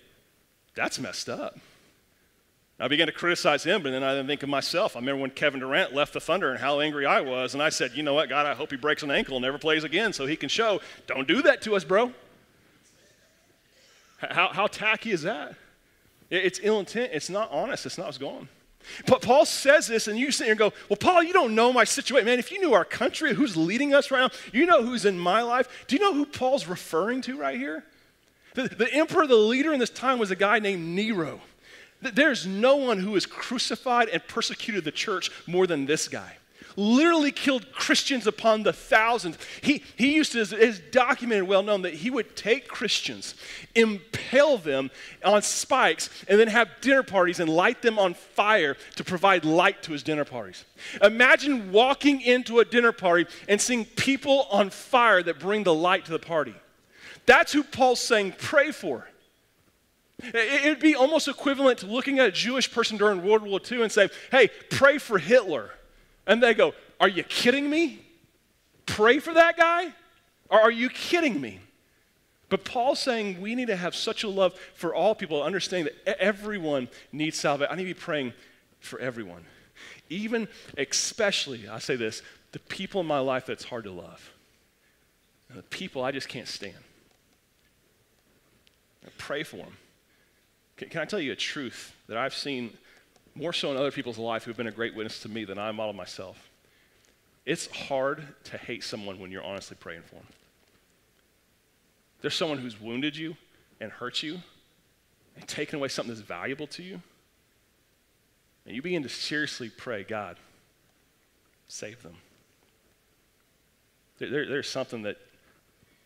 That's 0.75 0.99
messed 0.99 1.27
up. 1.27 1.57
I 2.79 2.87
began 2.87 3.07
to 3.07 3.13
criticize 3.13 3.63
him, 3.63 3.81
but 3.81 3.89
then 3.89 4.03
I 4.03 4.11
didn't 4.13 4.27
think 4.27 4.43
of 4.43 4.49
myself. 4.49 4.95
I 4.95 4.99
remember 4.99 5.23
when 5.23 5.31
Kevin 5.31 5.59
Durant 5.59 5.95
left 5.95 6.13
the 6.13 6.19
Thunder 6.19 6.51
and 6.51 6.59
how 6.59 6.81
angry 6.81 7.07
I 7.07 7.21
was, 7.21 7.55
and 7.55 7.63
I 7.63 7.69
said, 7.69 7.93
you 7.95 8.03
know 8.03 8.13
what, 8.13 8.29
God, 8.29 8.45
I 8.45 8.53
hope 8.53 8.69
he 8.69 8.77
breaks 8.77 9.01
an 9.01 9.09
ankle 9.09 9.37
and 9.37 9.43
never 9.43 9.57
plays 9.57 9.83
again 9.83 10.13
so 10.13 10.27
he 10.27 10.35
can 10.35 10.49
show, 10.49 10.81
don't 11.07 11.27
do 11.27 11.41
that 11.43 11.63
to 11.63 11.75
us, 11.75 11.83
bro. 11.83 12.13
How, 14.17 14.49
how 14.53 14.67
tacky 14.67 15.11
is 15.11 15.23
that? 15.23 15.55
It's 16.37 16.59
ill 16.63 16.79
intent, 16.79 17.11
it's 17.13 17.29
not 17.29 17.51
honest, 17.51 17.85
it's 17.85 17.97
not 17.97 18.07
what's 18.07 18.17
going. 18.17 18.47
But 19.07 19.21
Paul 19.21 19.45
says 19.45 19.87
this, 19.87 20.07
and 20.07 20.17
you 20.17 20.31
sit 20.31 20.45
here 20.45 20.53
and 20.53 20.59
go, 20.59 20.73
Well, 20.89 20.97
Paul, 20.97 21.23
you 21.23 21.31
don't 21.31 21.55
know 21.55 21.71
my 21.71 21.83
situation. 21.83 22.25
Man, 22.25 22.39
if 22.39 22.51
you 22.51 22.59
knew 22.59 22.73
our 22.73 22.83
country, 22.83 23.33
who's 23.33 23.55
leading 23.55 23.93
us 23.93 24.11
right 24.11 24.21
now, 24.21 24.29
you 24.51 24.65
know 24.65 24.83
who's 24.83 25.05
in 25.05 25.17
my 25.17 25.41
life. 25.41 25.85
Do 25.87 25.95
you 25.95 26.01
know 26.01 26.13
who 26.13 26.25
Paul's 26.25 26.67
referring 26.67 27.21
to 27.21 27.37
right 27.37 27.57
here? 27.57 27.85
The, 28.55 28.67
the 28.67 28.93
emperor, 28.93 29.25
the 29.25 29.35
leader 29.35 29.73
in 29.73 29.79
this 29.79 29.89
time 29.89 30.19
was 30.19 30.31
a 30.31 30.35
guy 30.35 30.59
named 30.59 30.85
Nero. 30.85 31.39
There's 32.01 32.45
no 32.45 32.75
one 32.75 32.99
who 32.99 33.13
has 33.13 33.25
crucified 33.25 34.09
and 34.09 34.25
persecuted 34.27 34.83
the 34.83 34.91
church 34.91 35.31
more 35.47 35.65
than 35.65 35.85
this 35.85 36.07
guy. 36.07 36.37
Literally 36.75 37.31
killed 37.31 37.71
Christians 37.71 38.27
upon 38.27 38.63
the 38.63 38.73
thousands. 38.73 39.37
He, 39.61 39.83
he 39.95 40.15
used 40.15 40.31
to, 40.33 40.39
is 40.39 40.79
documented, 40.91 41.47
well 41.47 41.63
known, 41.63 41.83
that 41.83 41.93
he 41.93 42.09
would 42.09 42.35
take 42.35 42.67
Christians, 42.67 43.35
impale 43.75 44.57
them 44.57 44.91
on 45.23 45.41
spikes, 45.41 46.09
and 46.27 46.39
then 46.39 46.47
have 46.47 46.69
dinner 46.81 47.03
parties 47.03 47.39
and 47.39 47.49
light 47.49 47.81
them 47.81 47.99
on 47.99 48.13
fire 48.13 48.75
to 48.95 49.03
provide 49.03 49.45
light 49.45 49.83
to 49.83 49.91
his 49.91 50.03
dinner 50.03 50.25
parties. 50.25 50.65
Imagine 51.01 51.71
walking 51.71 52.21
into 52.21 52.59
a 52.59 52.65
dinner 52.65 52.91
party 52.91 53.25
and 53.47 53.61
seeing 53.61 53.85
people 53.85 54.47
on 54.51 54.69
fire 54.69 55.21
that 55.23 55.39
bring 55.39 55.63
the 55.63 55.73
light 55.73 56.05
to 56.05 56.11
the 56.11 56.19
party. 56.19 56.55
That's 57.25 57.53
who 57.53 57.63
Paul's 57.63 57.99
saying, 57.99 58.35
pray 58.37 58.71
for. 58.71 59.07
It 60.19 60.65
would 60.65 60.79
be 60.79 60.95
almost 60.95 61.27
equivalent 61.27 61.79
to 61.79 61.85
looking 61.85 62.19
at 62.19 62.27
a 62.27 62.31
Jewish 62.31 62.71
person 62.71 62.97
during 62.97 63.23
World 63.23 63.43
War 63.43 63.59
II 63.69 63.83
and 63.83 63.91
say, 63.91 64.09
hey, 64.31 64.49
pray 64.69 64.97
for 64.97 65.17
Hitler. 65.17 65.71
And 66.25 66.41
they 66.41 66.53
go, 66.53 66.73
are 66.99 67.09
you 67.09 67.23
kidding 67.23 67.69
me? 67.69 67.99
Pray 68.85 69.19
for 69.19 69.33
that 69.33 69.57
guy? 69.57 69.91
Or 70.49 70.59
are 70.59 70.71
you 70.71 70.89
kidding 70.89 71.39
me? 71.41 71.59
But 72.49 72.65
Paul's 72.65 72.99
saying 72.99 73.41
we 73.41 73.55
need 73.55 73.67
to 73.67 73.75
have 73.75 73.95
such 73.95 74.23
a 74.23 74.29
love 74.29 74.53
for 74.75 74.93
all 74.93 75.15
people, 75.15 75.41
understanding 75.41 75.91
that 76.05 76.21
everyone 76.21 76.87
needs 77.11 77.39
salvation. 77.39 77.71
I 77.71 77.75
need 77.75 77.83
to 77.83 77.93
be 77.95 77.99
praying 77.99 78.33
for 78.79 78.99
everyone. 78.99 79.43
Even, 80.09 80.47
especially, 80.77 81.67
I 81.67 81.79
say 81.79 81.95
this, 81.95 82.21
the 82.51 82.59
people 82.59 83.01
in 83.01 83.07
my 83.07 83.19
life 83.19 83.47
that's 83.47 83.63
hard 83.63 83.85
to 83.85 83.91
love. 83.91 84.31
And 85.49 85.57
the 85.57 85.63
people 85.63 86.03
I 86.03 86.11
just 86.11 86.29
can't 86.29 86.47
stand. 86.47 86.75
I 89.05 89.09
pray 89.17 89.43
for 89.43 89.57
them. 89.57 89.77
Can, 90.77 90.89
can 90.89 91.01
I 91.01 91.05
tell 91.05 91.19
you 91.19 91.31
a 91.31 91.35
truth 91.35 91.95
that 92.07 92.17
I've 92.17 92.35
seen 92.35 92.77
more 93.35 93.53
so 93.53 93.71
in 93.71 93.77
other 93.77 93.91
people's 93.91 94.17
life 94.17 94.43
who've 94.43 94.57
been 94.57 94.67
a 94.67 94.71
great 94.71 94.95
witness 94.95 95.19
to 95.21 95.29
me 95.29 95.45
than 95.45 95.57
I 95.57 95.71
model 95.71 95.93
myself? 95.93 96.49
It's 97.45 97.67
hard 97.67 98.25
to 98.45 98.57
hate 98.57 98.83
someone 98.83 99.19
when 99.19 99.31
you're 99.31 99.43
honestly 99.43 99.75
praying 99.79 100.03
for 100.03 100.15
them. 100.15 100.27
There's 102.21 102.35
someone 102.35 102.57
who's 102.57 102.79
wounded 102.79 103.17
you 103.17 103.35
and 103.81 103.91
hurt 103.91 104.23
you 104.23 104.39
and 105.35 105.47
taken 105.47 105.77
away 105.77 105.89
something 105.89 106.13
that's 106.13 106.25
valuable 106.25 106.67
to 106.67 106.83
you. 106.83 107.01
And 108.65 108.75
you 108.75 108.81
begin 108.81 109.03
to 109.03 109.09
seriously 109.09 109.69
pray, 109.69 110.03
God, 110.03 110.37
save 111.67 112.01
them. 112.01 112.15
There, 114.19 114.29
there, 114.29 114.47
there's 114.47 114.69
something 114.69 115.01
that 115.01 115.17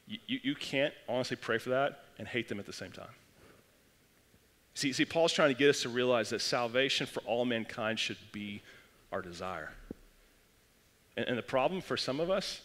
you, 0.07 0.17
you, 0.25 0.39
you 0.41 0.55
can't 0.55 0.93
honestly 1.07 1.38
pray 1.38 1.60
for 1.60 1.69
that 1.69 2.05
and 2.17 2.27
hate 2.27 2.48
them 2.48 2.60
at 2.60 2.65
the 2.65 2.74
same 2.74 2.91
time. 2.91 3.13
See, 4.77 4.93
see, 4.93 5.05
Paul's 5.05 5.33
trying 5.33 5.50
to 5.50 5.57
get 5.57 5.72
us 5.72 5.81
to 5.81 5.90
realize 5.90 6.29
that 6.29 6.40
salvation 6.40 7.07
for 7.07 7.22
all 7.22 7.46
mankind 7.46 7.98
should 7.98 8.20
be 8.31 8.61
our 9.11 9.24
desire. 9.24 9.72
And, 11.16 11.25
and 11.29 11.35
the 11.35 11.42
problem 11.42 11.81
for 11.81 11.98
some 11.98 12.20
of 12.20 12.29
us, 12.29 12.61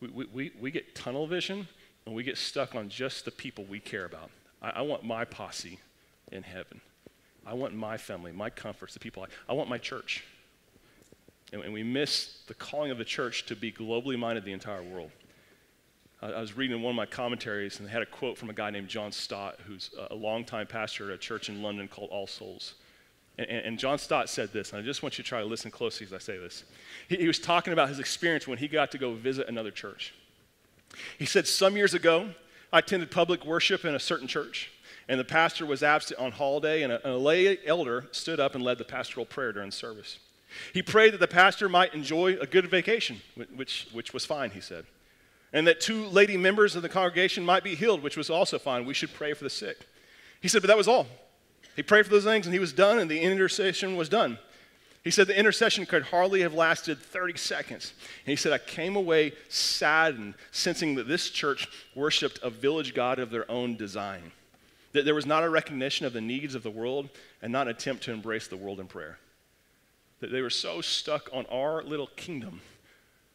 we, 0.00 0.24
we, 0.32 0.52
we 0.58 0.70
get 0.70 0.94
tunnel 0.94 1.26
vision 1.26 1.68
and 2.06 2.14
we 2.14 2.22
get 2.22 2.38
stuck 2.38 2.74
on 2.74 2.88
just 2.88 3.26
the 3.26 3.30
people 3.30 3.66
we 3.66 3.78
care 3.78 4.06
about. 4.06 4.30
I, 4.62 4.70
I 4.70 4.80
want 4.80 5.04
my 5.04 5.26
posse 5.26 5.78
in 6.32 6.44
heaven. 6.44 6.80
I 7.44 7.52
want 7.52 7.74
my 7.74 7.98
family, 7.98 8.32
my 8.32 8.48
comforts, 8.48 8.94
the 8.94 9.00
people 9.00 9.22
I, 9.22 9.26
I 9.50 9.52
want 9.52 9.68
my 9.68 9.76
church. 9.76 10.24
And, 11.52 11.60
and 11.60 11.74
we 11.74 11.82
miss 11.82 12.40
the 12.46 12.54
calling 12.54 12.90
of 12.90 12.96
the 12.96 13.04
church 13.04 13.44
to 13.44 13.54
be 13.54 13.70
globally 13.70 14.18
minded 14.18 14.46
the 14.46 14.52
entire 14.52 14.82
world. 14.82 15.10
I 16.22 16.40
was 16.40 16.54
reading 16.54 16.76
in 16.76 16.82
one 16.82 16.90
of 16.90 16.96
my 16.96 17.06
commentaries 17.06 17.78
and 17.78 17.88
they 17.88 17.92
had 17.92 18.02
a 18.02 18.06
quote 18.06 18.36
from 18.36 18.50
a 18.50 18.52
guy 18.52 18.70
named 18.70 18.88
John 18.88 19.10
Stott, 19.10 19.58
who's 19.66 19.90
a 20.10 20.14
longtime 20.14 20.66
pastor 20.66 21.08
at 21.08 21.14
a 21.14 21.18
church 21.18 21.48
in 21.48 21.62
London 21.62 21.88
called 21.88 22.10
All 22.10 22.26
Souls. 22.26 22.74
And, 23.38 23.48
and 23.48 23.78
John 23.78 23.98
Stott 23.98 24.28
said 24.28 24.52
this, 24.52 24.72
and 24.72 24.82
I 24.82 24.84
just 24.84 25.02
want 25.02 25.16
you 25.16 25.24
to 25.24 25.28
try 25.28 25.40
to 25.40 25.46
listen 25.46 25.70
closely 25.70 26.06
as 26.06 26.12
I 26.12 26.18
say 26.18 26.36
this. 26.36 26.64
He, 27.08 27.16
he 27.16 27.26
was 27.26 27.38
talking 27.38 27.72
about 27.72 27.88
his 27.88 27.98
experience 27.98 28.46
when 28.46 28.58
he 28.58 28.68
got 28.68 28.90
to 28.90 28.98
go 28.98 29.14
visit 29.14 29.48
another 29.48 29.70
church. 29.70 30.14
He 31.18 31.24
said, 31.24 31.46
Some 31.46 31.76
years 31.76 31.94
ago, 31.94 32.30
I 32.70 32.80
attended 32.80 33.10
public 33.10 33.46
worship 33.46 33.86
in 33.86 33.94
a 33.94 34.00
certain 34.00 34.28
church, 34.28 34.70
and 35.08 35.18
the 35.18 35.24
pastor 35.24 35.64
was 35.64 35.82
absent 35.82 36.20
on 36.20 36.32
holiday, 36.32 36.82
and 36.82 36.92
a, 36.92 36.96
and 37.02 37.14
a 37.14 37.18
lay 37.18 37.58
elder 37.64 38.08
stood 38.12 38.40
up 38.40 38.54
and 38.54 38.62
led 38.62 38.76
the 38.76 38.84
pastoral 38.84 39.24
prayer 39.24 39.52
during 39.52 39.70
service. 39.70 40.18
He 40.74 40.82
prayed 40.82 41.14
that 41.14 41.20
the 41.20 41.28
pastor 41.28 41.68
might 41.68 41.94
enjoy 41.94 42.36
a 42.38 42.46
good 42.46 42.68
vacation, 42.68 43.22
which, 43.54 43.88
which 43.92 44.12
was 44.12 44.26
fine, 44.26 44.50
he 44.50 44.60
said 44.60 44.84
and 45.52 45.66
that 45.66 45.80
two 45.80 46.06
lady 46.06 46.36
members 46.36 46.76
of 46.76 46.82
the 46.82 46.88
congregation 46.88 47.44
might 47.44 47.64
be 47.64 47.74
healed, 47.74 48.02
which 48.02 48.16
was 48.16 48.30
also 48.30 48.58
fine. 48.58 48.84
We 48.84 48.94
should 48.94 49.12
pray 49.12 49.34
for 49.34 49.44
the 49.44 49.50
sick. 49.50 49.86
He 50.40 50.48
said, 50.48 50.62
but 50.62 50.68
that 50.68 50.76
was 50.76 50.88
all. 50.88 51.06
He 51.76 51.82
prayed 51.82 52.04
for 52.04 52.10
those 52.10 52.24
things 52.24 52.46
and 52.46 52.54
he 52.54 52.60
was 52.60 52.72
done, 52.72 52.98
and 52.98 53.10
the 53.10 53.20
intercession 53.20 53.96
was 53.96 54.08
done. 54.08 54.38
He 55.02 55.10
said 55.10 55.26
the 55.26 55.38
intercession 55.38 55.86
could 55.86 56.04
hardly 56.04 56.42
have 56.42 56.52
lasted 56.52 56.98
30 56.98 57.38
seconds. 57.38 57.94
And 58.24 58.30
he 58.30 58.36
said, 58.36 58.52
I 58.52 58.58
came 58.58 58.96
away 58.96 59.32
saddened, 59.48 60.34
sensing 60.52 60.94
that 60.96 61.08
this 61.08 61.30
church 61.30 61.68
worshiped 61.94 62.38
a 62.42 62.50
village 62.50 62.94
God 62.94 63.18
of 63.18 63.30
their 63.30 63.50
own 63.50 63.76
design. 63.76 64.32
That 64.92 65.04
there 65.04 65.14
was 65.14 65.24
not 65.24 65.42
a 65.42 65.48
recognition 65.48 66.04
of 66.04 66.12
the 66.12 66.20
needs 66.20 66.54
of 66.54 66.62
the 66.62 66.70
world 66.70 67.08
and 67.40 67.50
not 67.50 67.66
an 67.66 67.74
attempt 67.74 68.02
to 68.04 68.12
embrace 68.12 68.46
the 68.46 68.56
world 68.58 68.78
in 68.78 68.88
prayer. 68.88 69.18
That 70.20 70.32
they 70.32 70.42
were 70.42 70.50
so 70.50 70.82
stuck 70.82 71.30
on 71.32 71.46
our 71.46 71.82
little 71.82 72.08
kingdom 72.08 72.60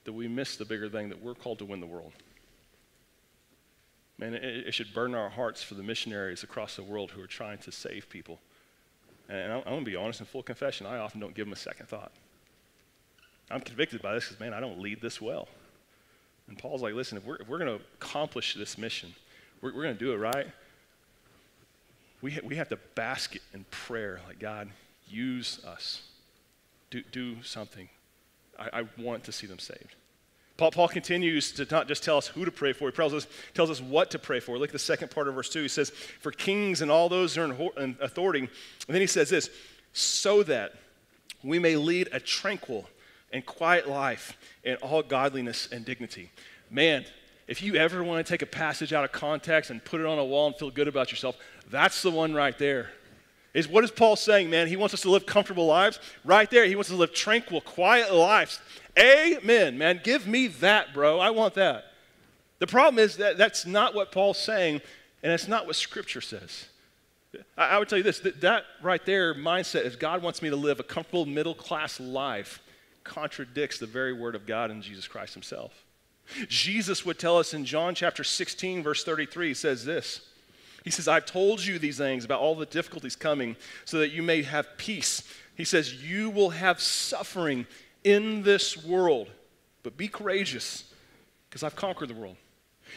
that 0.05 0.13
we 0.13 0.27
miss 0.27 0.55
the 0.55 0.65
bigger 0.65 0.89
thing 0.89 1.09
that 1.09 1.21
we're 1.21 1.35
called 1.35 1.59
to 1.59 1.65
win 1.65 1.79
the 1.79 1.87
world. 1.87 2.13
Man, 4.17 4.33
it, 4.33 4.43
it 4.43 4.73
should 4.73 4.93
burn 4.93 5.13
our 5.13 5.29
hearts 5.29 5.61
for 5.61 5.73
the 5.73 5.83
missionaries 5.83 6.43
across 6.43 6.75
the 6.75 6.83
world 6.83 7.11
who 7.11 7.21
are 7.21 7.27
trying 7.27 7.57
to 7.59 7.71
save 7.71 8.09
people. 8.09 8.39
And 9.27 9.51
I'm, 9.51 9.59
I'm 9.59 9.73
going 9.73 9.85
to 9.85 9.91
be 9.91 9.97
honest 9.97 10.21
in 10.21 10.25
full 10.25 10.43
confession, 10.43 10.87
I 10.87 10.99
often 10.99 11.19
don't 11.19 11.33
give 11.33 11.45
them 11.45 11.53
a 11.53 11.57
second 11.57 11.87
thought. 11.87 12.11
I'm 13.51 13.61
convicted 13.61 14.01
by 14.01 14.13
this 14.13 14.25
because, 14.25 14.39
man, 14.39 14.53
I 14.53 14.59
don't 14.59 14.79
lead 14.79 15.01
this 15.01 15.21
well. 15.21 15.47
And 16.47 16.57
Paul's 16.57 16.81
like, 16.81 16.93
listen, 16.93 17.17
if 17.17 17.25
we're, 17.25 17.35
if 17.37 17.47
we're 17.47 17.57
going 17.57 17.77
to 17.77 17.83
accomplish 17.95 18.53
this 18.53 18.77
mission, 18.77 19.13
we're, 19.61 19.73
we're 19.75 19.83
going 19.83 19.97
to 19.97 19.99
do 19.99 20.13
it 20.13 20.17
right. 20.17 20.47
We, 22.21 22.31
ha- 22.31 22.41
we 22.43 22.55
have 22.55 22.69
to 22.69 22.77
bask 22.95 23.35
it 23.35 23.41
in 23.53 23.65
prayer, 23.69 24.21
like, 24.27 24.39
God, 24.39 24.69
use 25.07 25.63
us. 25.65 26.03
Do, 26.91 27.01
do 27.11 27.41
something. 27.43 27.89
I, 28.57 28.81
I 28.81 28.83
want 28.97 29.23
to 29.25 29.31
see 29.31 29.47
them 29.47 29.59
saved. 29.59 29.95
Paul, 30.57 30.71
Paul, 30.71 30.87
continues 30.87 31.51
to 31.53 31.67
not 31.69 31.87
just 31.87 32.03
tell 32.03 32.17
us 32.17 32.27
who 32.27 32.45
to 32.45 32.51
pray 32.51 32.71
for, 32.71 32.89
he 32.89 32.95
tells 32.95 33.13
us, 33.13 33.27
tells 33.53 33.69
us 33.69 33.81
what 33.81 34.11
to 34.11 34.19
pray 34.19 34.39
for. 34.39 34.57
Look 34.57 34.69
at 34.69 34.73
the 34.73 34.79
second 34.79 35.11
part 35.11 35.27
of 35.27 35.35
verse 35.35 35.49
2. 35.49 35.63
He 35.63 35.67
says, 35.67 35.89
For 35.89 36.31
kings 36.31 36.81
and 36.81 36.89
all 36.89 37.09
those 37.09 37.35
who 37.35 37.41
are 37.41 37.71
in 37.77 37.97
authority. 37.99 38.39
And 38.39 38.49
then 38.87 39.01
he 39.01 39.07
says 39.07 39.29
this, 39.29 39.49
so 39.91 40.43
that 40.43 40.73
we 41.43 41.59
may 41.59 41.75
lead 41.75 42.09
a 42.11 42.19
tranquil 42.19 42.87
and 43.33 43.45
quiet 43.45 43.87
life 43.87 44.37
in 44.63 44.75
all 44.77 45.03
godliness 45.03 45.67
and 45.71 45.83
dignity. 45.83 46.31
Man, 46.69 47.05
if 47.47 47.61
you 47.61 47.75
ever 47.75 48.03
want 48.03 48.25
to 48.25 48.29
take 48.29 48.41
a 48.41 48.47
passage 48.47 48.93
out 48.93 49.03
of 49.03 49.11
context 49.11 49.69
and 49.69 49.83
put 49.83 49.99
it 49.99 50.07
on 50.07 50.17
a 50.17 50.25
wall 50.25 50.47
and 50.47 50.55
feel 50.55 50.71
good 50.71 50.87
about 50.87 51.11
yourself, 51.11 51.37
that's 51.69 52.01
the 52.01 52.11
one 52.11 52.33
right 52.33 52.57
there. 52.57 52.89
Is 53.55 53.69
what 53.69 53.85
is 53.85 53.89
Paul 53.89 54.17
saying, 54.17 54.49
man? 54.49 54.67
He 54.67 54.75
wants 54.75 54.93
us 54.93 55.01
to 55.01 55.09
live 55.09 55.25
comfortable 55.25 55.65
lives. 55.65 55.99
Right 56.25 56.51
there, 56.51 56.65
he 56.65 56.75
wants 56.75 56.89
us 56.89 56.95
to 56.95 56.99
live 56.99 57.13
tranquil, 57.13 57.61
quiet 57.61 58.13
lives. 58.13 58.59
Amen, 58.99 59.77
man. 59.77 60.01
Give 60.03 60.27
me 60.27 60.47
that, 60.47 60.93
bro. 60.93 61.21
I 61.21 61.29
want 61.29 61.53
that. 61.53 61.85
The 62.59 62.67
problem 62.67 62.99
is 62.99 63.15
that 63.15 63.37
that's 63.37 63.65
not 63.65 63.95
what 63.95 64.11
Paul's 64.11 64.37
saying, 64.37 64.81
and 65.23 65.31
it's 65.31 65.47
not 65.47 65.67
what 65.67 65.77
Scripture 65.77 66.19
says. 66.19 66.67
I, 67.57 67.69
I 67.69 67.79
would 67.79 67.87
tell 67.87 67.97
you 67.97 68.03
this 68.03 68.19
that, 68.19 68.41
that 68.41 68.65
right 68.81 69.03
there 69.05 69.33
mindset 69.33 69.85
is 69.85 69.95
God 69.95 70.21
wants 70.21 70.41
me 70.41 70.49
to 70.49 70.57
live 70.57 70.81
a 70.81 70.83
comfortable 70.83 71.25
middle 71.25 71.55
class 71.55 71.97
life 71.97 72.61
contradicts 73.05 73.79
the 73.79 73.85
very 73.85 74.11
word 74.11 74.35
of 74.35 74.45
God 74.45 74.69
in 74.69 74.81
Jesus 74.81 75.07
Christ 75.07 75.33
himself. 75.33 75.85
Jesus 76.49 77.05
would 77.05 77.19
tell 77.19 77.37
us 77.37 77.53
in 77.53 77.63
John 77.63 77.95
chapter 77.95 78.23
16, 78.25 78.83
verse 78.83 79.05
33, 79.05 79.49
he 79.49 79.53
says 79.53 79.85
this. 79.85 80.21
He 80.85 80.91
says, 80.91 81.07
I've 81.07 81.25
told 81.25 81.65
you 81.65 81.79
these 81.79 81.97
things 81.97 82.23
about 82.23 82.39
all 82.39 82.55
the 82.55 82.67
difficulties 82.67 83.15
coming 83.15 83.55
so 83.85 83.97
that 83.97 84.11
you 84.11 84.21
may 84.21 84.43
have 84.43 84.77
peace. 84.77 85.23
He 85.55 85.65
says, 85.65 85.95
You 85.95 86.29
will 86.29 86.51
have 86.51 86.79
suffering 86.79 87.65
in 88.03 88.43
this 88.43 88.85
world, 88.85 89.31
but 89.81 89.97
be 89.97 90.07
courageous 90.07 90.93
because 91.49 91.63
I've 91.63 91.75
conquered 91.75 92.09
the 92.09 92.13
world. 92.13 92.37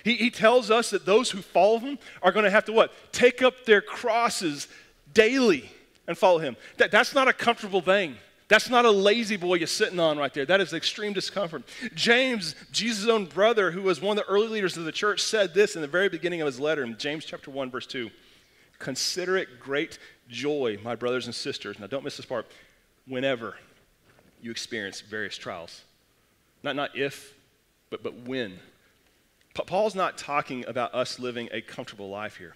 He, 0.05 0.17
he 0.17 0.31
tells 0.31 0.71
us 0.71 0.91
that 0.91 1.07
those 1.07 1.31
who 1.31 1.41
follow 1.41 1.79
him 1.79 1.99
are 2.23 2.31
going 2.31 2.45
to 2.45 2.51
have 2.51 2.67
to 2.67 2.73
what? 2.73 2.93
Take 3.11 3.43
up 3.43 3.65
their 3.65 3.81
crosses 3.81 4.69
daily 5.15 5.71
and 6.07 6.17
follow 6.17 6.39
him. 6.39 6.57
That, 6.77 6.91
that's 6.91 7.15
not 7.15 7.27
a 7.27 7.33
comfortable 7.33 7.81
thing. 7.81 8.17
That's 8.49 8.71
not 8.71 8.87
a 8.87 8.91
La-Z-Boy 8.91 9.57
you're 9.57 9.67
sitting 9.67 10.01
on 10.01 10.17
right 10.17 10.33
there. 10.33 10.47
That 10.47 10.63
is 10.63 10.73
extreme 10.73 11.13
discomfort. 11.13 11.65
James, 11.95 12.55
Jesus' 12.73 13.07
own 13.07 13.27
brother, 13.27 13.71
who 13.71 13.83
was 13.83 14.01
one 14.01 14.19
of 14.19 14.25
the 14.25 14.33
early 14.33 14.49
leaders 14.49 14.77
of 14.79 14.85
the 14.85 14.93
church, 14.93 15.23
said 15.23 15.53
this 15.53 15.77
in 15.77 15.83
the 15.83 15.89
very 15.89 16.09
beginning 16.09 16.41
of 16.41 16.47
his 16.47 16.59
letter 16.59 16.83
in 16.83 16.97
James 16.97 17.27
chapter 17.27 17.51
1, 17.51 17.71
verse 17.71 17.87
2. 17.87 18.11
Consider 18.79 19.37
it 19.37 19.61
great 19.61 19.99
joy, 20.31 20.79
my 20.83 20.95
brothers 20.95 21.27
and 21.27 21.35
sisters. 21.35 21.79
Now, 21.79 21.89
don't 21.89 22.05
miss 22.05 22.17
this 22.17 22.25
part. 22.25 22.47
Whenever 23.07 23.57
you 24.41 24.51
experience 24.51 25.03
various 25.03 25.37
trials, 25.37 25.83
not, 26.63 26.75
not 26.75 26.97
if, 26.97 27.35
but, 27.91 28.03
but 28.03 28.15
when. 28.27 28.59
Paul's 29.55 29.95
not 29.95 30.17
talking 30.17 30.65
about 30.67 30.95
us 30.95 31.19
living 31.19 31.49
a 31.53 31.61
comfortable 31.61 32.09
life 32.09 32.37
here. 32.37 32.55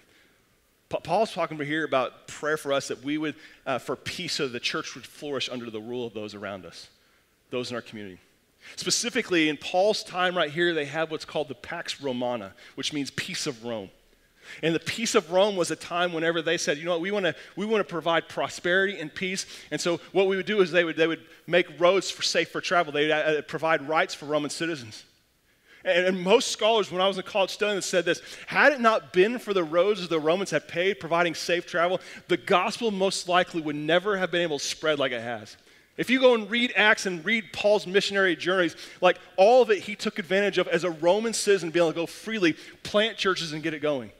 Paul's 0.99 1.31
talking 1.33 1.55
over 1.55 1.63
here 1.63 1.83
about 1.83 2.27
prayer 2.27 2.57
for 2.57 2.73
us 2.73 2.89
that 2.89 3.03
we 3.03 3.17
would, 3.17 3.35
uh, 3.65 3.79
for 3.79 3.95
peace, 3.95 4.33
so 4.33 4.47
the 4.47 4.59
church 4.59 4.95
would 4.95 5.05
flourish 5.05 5.49
under 5.49 5.69
the 5.69 5.79
rule 5.79 6.05
of 6.05 6.13
those 6.13 6.35
around 6.35 6.65
us, 6.65 6.89
those 7.49 7.69
in 7.69 7.75
our 7.75 7.81
community. 7.81 8.19
Specifically, 8.75 9.49
in 9.49 9.57
Paul's 9.57 10.03
time 10.03 10.37
right 10.37 10.49
here, 10.49 10.73
they 10.73 10.85
have 10.85 11.11
what's 11.11 11.25
called 11.25 11.47
the 11.47 11.55
Pax 11.55 12.01
Romana, 12.01 12.53
which 12.75 12.93
means 12.93 13.11
peace 13.11 13.47
of 13.47 13.63
Rome. 13.65 13.89
And 14.61 14.75
the 14.75 14.79
peace 14.79 15.15
of 15.15 15.31
Rome 15.31 15.55
was 15.55 15.71
a 15.71 15.75
time 15.75 16.13
whenever 16.13 16.41
they 16.41 16.57
said, 16.57 16.77
you 16.77 16.85
know 16.85 16.91
what, 16.91 17.01
we 17.01 17.11
want 17.11 17.25
to 17.25 17.35
we 17.55 17.65
want 17.65 17.79
to 17.79 17.89
provide 17.89 18.27
prosperity 18.27 18.99
and 18.99 19.13
peace. 19.13 19.45
And 19.71 19.79
so 19.79 19.99
what 20.11 20.27
we 20.27 20.35
would 20.35 20.45
do 20.45 20.61
is 20.61 20.71
they 20.71 20.83
would 20.83 20.97
they 20.97 21.07
would 21.07 21.21
make 21.47 21.79
roads 21.79 22.11
for 22.11 22.23
safe 22.23 22.49
for 22.49 22.61
travel. 22.61 22.91
They 22.91 23.07
would 23.07 23.11
uh, 23.11 23.41
provide 23.43 23.87
rights 23.87 24.13
for 24.13 24.25
Roman 24.25 24.49
citizens. 24.49 25.05
And, 25.85 26.07
and, 26.07 26.23
most 26.23 26.49
scholars, 26.49 26.91
when 26.91 27.01
I 27.01 27.07
was 27.07 27.17
in 27.17 27.23
college 27.23 27.49
studying, 27.49 27.81
said 27.81 28.05
this 28.05 28.21
had 28.47 28.71
it 28.71 28.79
not 28.79 29.11
been 29.11 29.37
for 29.37 29.53
the 29.53 29.63
roads 29.63 30.01
that 30.01 30.09
the 30.09 30.19
Romans 30.19 30.51
had 30.51 30.67
paved, 30.67 30.99
providing 30.99 31.35
safe 31.35 31.65
travel, 31.65 31.99
the 32.29 32.37
gospel 32.37 32.89
most 32.89 33.27
likely 33.27 33.61
would 33.61 33.75
never 33.75 34.17
have 34.17 34.31
been 34.31 34.41
able 34.41 34.59
to 34.59 34.65
spread 34.65 34.97
like 34.99 35.11
it 35.11 35.21
has. 35.21 35.57
If 35.95 36.09
you 36.09 36.19
go 36.19 36.33
and 36.33 36.49
read 36.49 36.73
Acts 36.75 37.05
and 37.05 37.23
read 37.23 37.53
Paul's 37.53 37.85
missionary 37.85 38.35
journeys, 38.35 38.75
like 38.99 39.19
all 39.37 39.61
of 39.61 39.69
it, 39.69 39.79
he 39.79 39.95
took 39.95 40.17
advantage 40.17 40.57
of 40.57 40.67
as 40.67 40.83
a 40.83 40.89
Roman 40.89 41.33
citizen, 41.33 41.69
being 41.69 41.83
able 41.85 41.93
to 41.93 41.99
oh, 41.99 42.03
go 42.03 42.07
freely, 42.07 42.55
plant 42.81 43.17
churches, 43.17 43.53
and 43.53 43.61
get 43.61 43.73
it 43.73 43.79
going. 43.79 44.11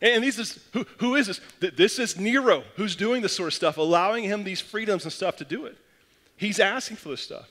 And 0.00 0.22
these 0.22 0.38
is, 0.38 0.60
who, 0.72 0.86
who 0.98 1.14
is 1.16 1.26
this? 1.26 1.40
This 1.58 1.98
is 1.98 2.18
Nero 2.18 2.62
who's 2.76 2.94
doing 2.94 3.22
this 3.22 3.34
sort 3.34 3.48
of 3.48 3.54
stuff, 3.54 3.78
allowing 3.78 4.24
him 4.24 4.44
these 4.44 4.60
freedoms 4.60 5.04
and 5.04 5.12
stuff 5.12 5.36
to 5.36 5.44
do 5.44 5.64
it. 5.64 5.76
He's 6.36 6.60
asking 6.60 6.98
for 6.98 7.08
this 7.08 7.22
stuff. 7.22 7.48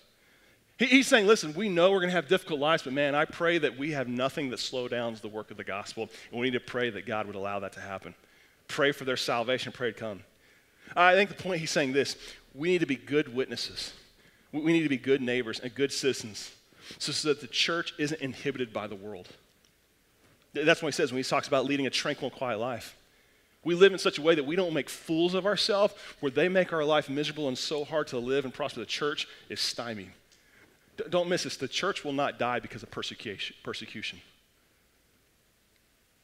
He's 0.78 1.08
saying, 1.08 1.26
listen, 1.26 1.54
we 1.54 1.70
know 1.70 1.92
we're 1.92 2.00
going 2.00 2.10
to 2.10 2.16
have 2.16 2.28
difficult 2.28 2.60
lives, 2.60 2.84
but 2.84 2.92
man, 2.92 3.16
I 3.16 3.24
pray 3.24 3.58
that 3.60 3.78
we 3.78 3.92
have 3.92 4.10
nothing 4.10 4.50
that 4.50 4.60
slow 4.60 4.90
downs 4.90 5.22
the 5.22 5.30
work 5.30 5.50
of 5.50 5.56
the 5.56 5.64
gospel. 5.64 6.10
And 6.32 6.40
we 6.40 6.48
need 6.48 6.54
to 6.54 6.60
pray 6.60 6.90
that 6.90 7.06
God 7.06 7.28
would 7.28 7.36
allow 7.36 7.60
that 7.60 7.74
to 7.74 7.80
happen. 7.80 8.14
Pray 8.68 8.92
for 8.92 9.06
their 9.06 9.16
salvation, 9.16 9.72
pray 9.72 9.94
to 9.94 9.98
come. 9.98 10.22
I 10.96 11.14
think 11.14 11.30
the 11.30 11.42
point 11.42 11.62
he's 11.62 11.72
saying 11.72 11.94
this 11.94 12.18
we 12.54 12.70
need 12.70 12.80
to 12.80 12.86
be 12.86 12.96
good 12.96 13.34
witnesses. 13.34 13.94
We 14.52 14.72
need 14.72 14.84
to 14.84 14.90
be 14.90 14.98
good 14.98 15.22
neighbors 15.22 15.60
and 15.60 15.74
good 15.74 15.92
citizens 15.92 16.52
so 17.00 17.28
that 17.28 17.42
the 17.42 17.48
church 17.48 17.94
isn't 17.98 18.22
inhibited 18.22 18.72
by 18.72 18.88
the 18.88 18.96
world. 18.96 19.28
That's 20.54 20.82
what 20.82 20.94
he 20.94 20.96
says 20.96 21.12
when 21.12 21.18
he 21.18 21.28
talks 21.28 21.48
about 21.48 21.66
leading 21.66 21.88
a 21.88 21.90
tranquil, 21.90 22.30
quiet 22.30 22.60
life. 22.60 22.96
We 23.64 23.76
live 23.76 23.92
in 23.92 24.00
such 24.00 24.20
a 24.20 24.22
way 24.22 24.36
that 24.36 24.46
we 24.46 24.56
don't 24.56 24.74
make 24.74 24.90
fools 24.90 25.34
of 25.34 25.46
ourselves, 25.46 25.94
where 26.20 26.32
they 26.32 26.48
make 26.48 26.72
our 26.72 26.86
life 26.86 27.10
miserable 27.10 27.48
and 27.48 27.58
so 27.58 27.84
hard 27.84 28.08
to 28.08 28.20
live 28.20 28.46
and 28.46 28.54
prosper. 28.54 28.80
The 28.80 28.86
church 28.86 29.28
is 29.50 29.60
stymied. 29.60 30.12
Don't 31.10 31.30
miss 31.30 31.44
this. 31.44 31.58
The 31.58 31.68
church 31.68 32.04
will 32.04 32.14
not 32.14 32.40
die 32.40 32.60
because 32.60 32.84
of 32.84 32.92
persecution. 32.92 33.56
persecution. 33.64 34.20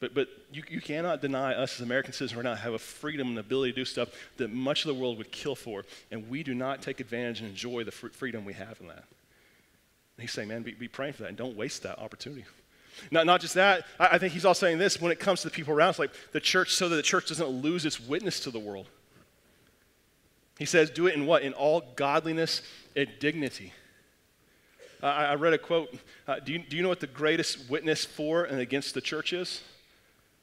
But, 0.00 0.14
but 0.14 0.28
you, 0.52 0.64
you 0.68 0.80
cannot 0.80 1.22
deny 1.22 1.54
us 1.54 1.76
as 1.76 1.80
American 1.80 2.12
citizens 2.12 2.34
right 2.34 2.44
now 2.44 2.56
have 2.56 2.74
a 2.74 2.78
freedom 2.78 3.28
and 3.28 3.38
ability 3.38 3.72
to 3.72 3.76
do 3.76 3.84
stuff 3.84 4.08
that 4.36 4.50
much 4.50 4.84
of 4.84 4.88
the 4.88 5.00
world 5.00 5.16
would 5.18 5.30
kill 5.30 5.54
for, 5.54 5.84
and 6.10 6.28
we 6.28 6.42
do 6.42 6.54
not 6.54 6.82
take 6.82 6.98
advantage 6.98 7.40
and 7.40 7.48
enjoy 7.48 7.84
the 7.84 7.92
freedom 7.92 8.44
we 8.44 8.52
have 8.54 8.80
in 8.80 8.88
that. 8.88 9.04
And 10.16 10.20
he's 10.20 10.32
saying, 10.32 10.48
man, 10.48 10.62
be, 10.62 10.72
be 10.72 10.88
praying 10.88 11.12
for 11.12 11.22
that 11.22 11.28
and 11.28 11.38
don't 11.38 11.56
waste 11.56 11.84
that 11.84 12.00
opportunity. 12.00 12.44
Not, 13.12 13.26
not 13.26 13.40
just 13.40 13.54
that, 13.54 13.86
I, 14.00 14.08
I 14.12 14.18
think 14.18 14.32
he's 14.32 14.44
also 14.44 14.66
saying 14.66 14.78
this 14.78 15.00
when 15.00 15.12
it 15.12 15.20
comes 15.20 15.42
to 15.42 15.48
the 15.48 15.54
people 15.54 15.72
around 15.72 15.90
us, 15.90 15.98
like 16.00 16.10
the 16.32 16.40
church, 16.40 16.74
so 16.74 16.88
that 16.88 16.96
the 16.96 17.02
church 17.02 17.28
doesn't 17.28 17.46
lose 17.46 17.86
its 17.86 18.00
witness 18.00 18.40
to 18.40 18.50
the 18.50 18.58
world. 18.58 18.86
He 20.58 20.64
says, 20.64 20.90
do 20.90 21.06
it 21.06 21.14
in 21.14 21.26
what? 21.26 21.42
In 21.42 21.52
all 21.52 21.82
godliness 21.94 22.62
and 22.96 23.08
dignity. 23.20 23.72
Uh, 25.02 25.06
I 25.06 25.34
read 25.34 25.52
a 25.52 25.58
quote. 25.58 25.92
Uh, 26.28 26.38
do, 26.38 26.52
you, 26.52 26.58
do 26.60 26.76
you 26.76 26.82
know 26.82 26.88
what 26.88 27.00
the 27.00 27.08
greatest 27.08 27.68
witness 27.68 28.04
for 28.04 28.44
and 28.44 28.60
against 28.60 28.94
the 28.94 29.00
church 29.00 29.32
is? 29.32 29.62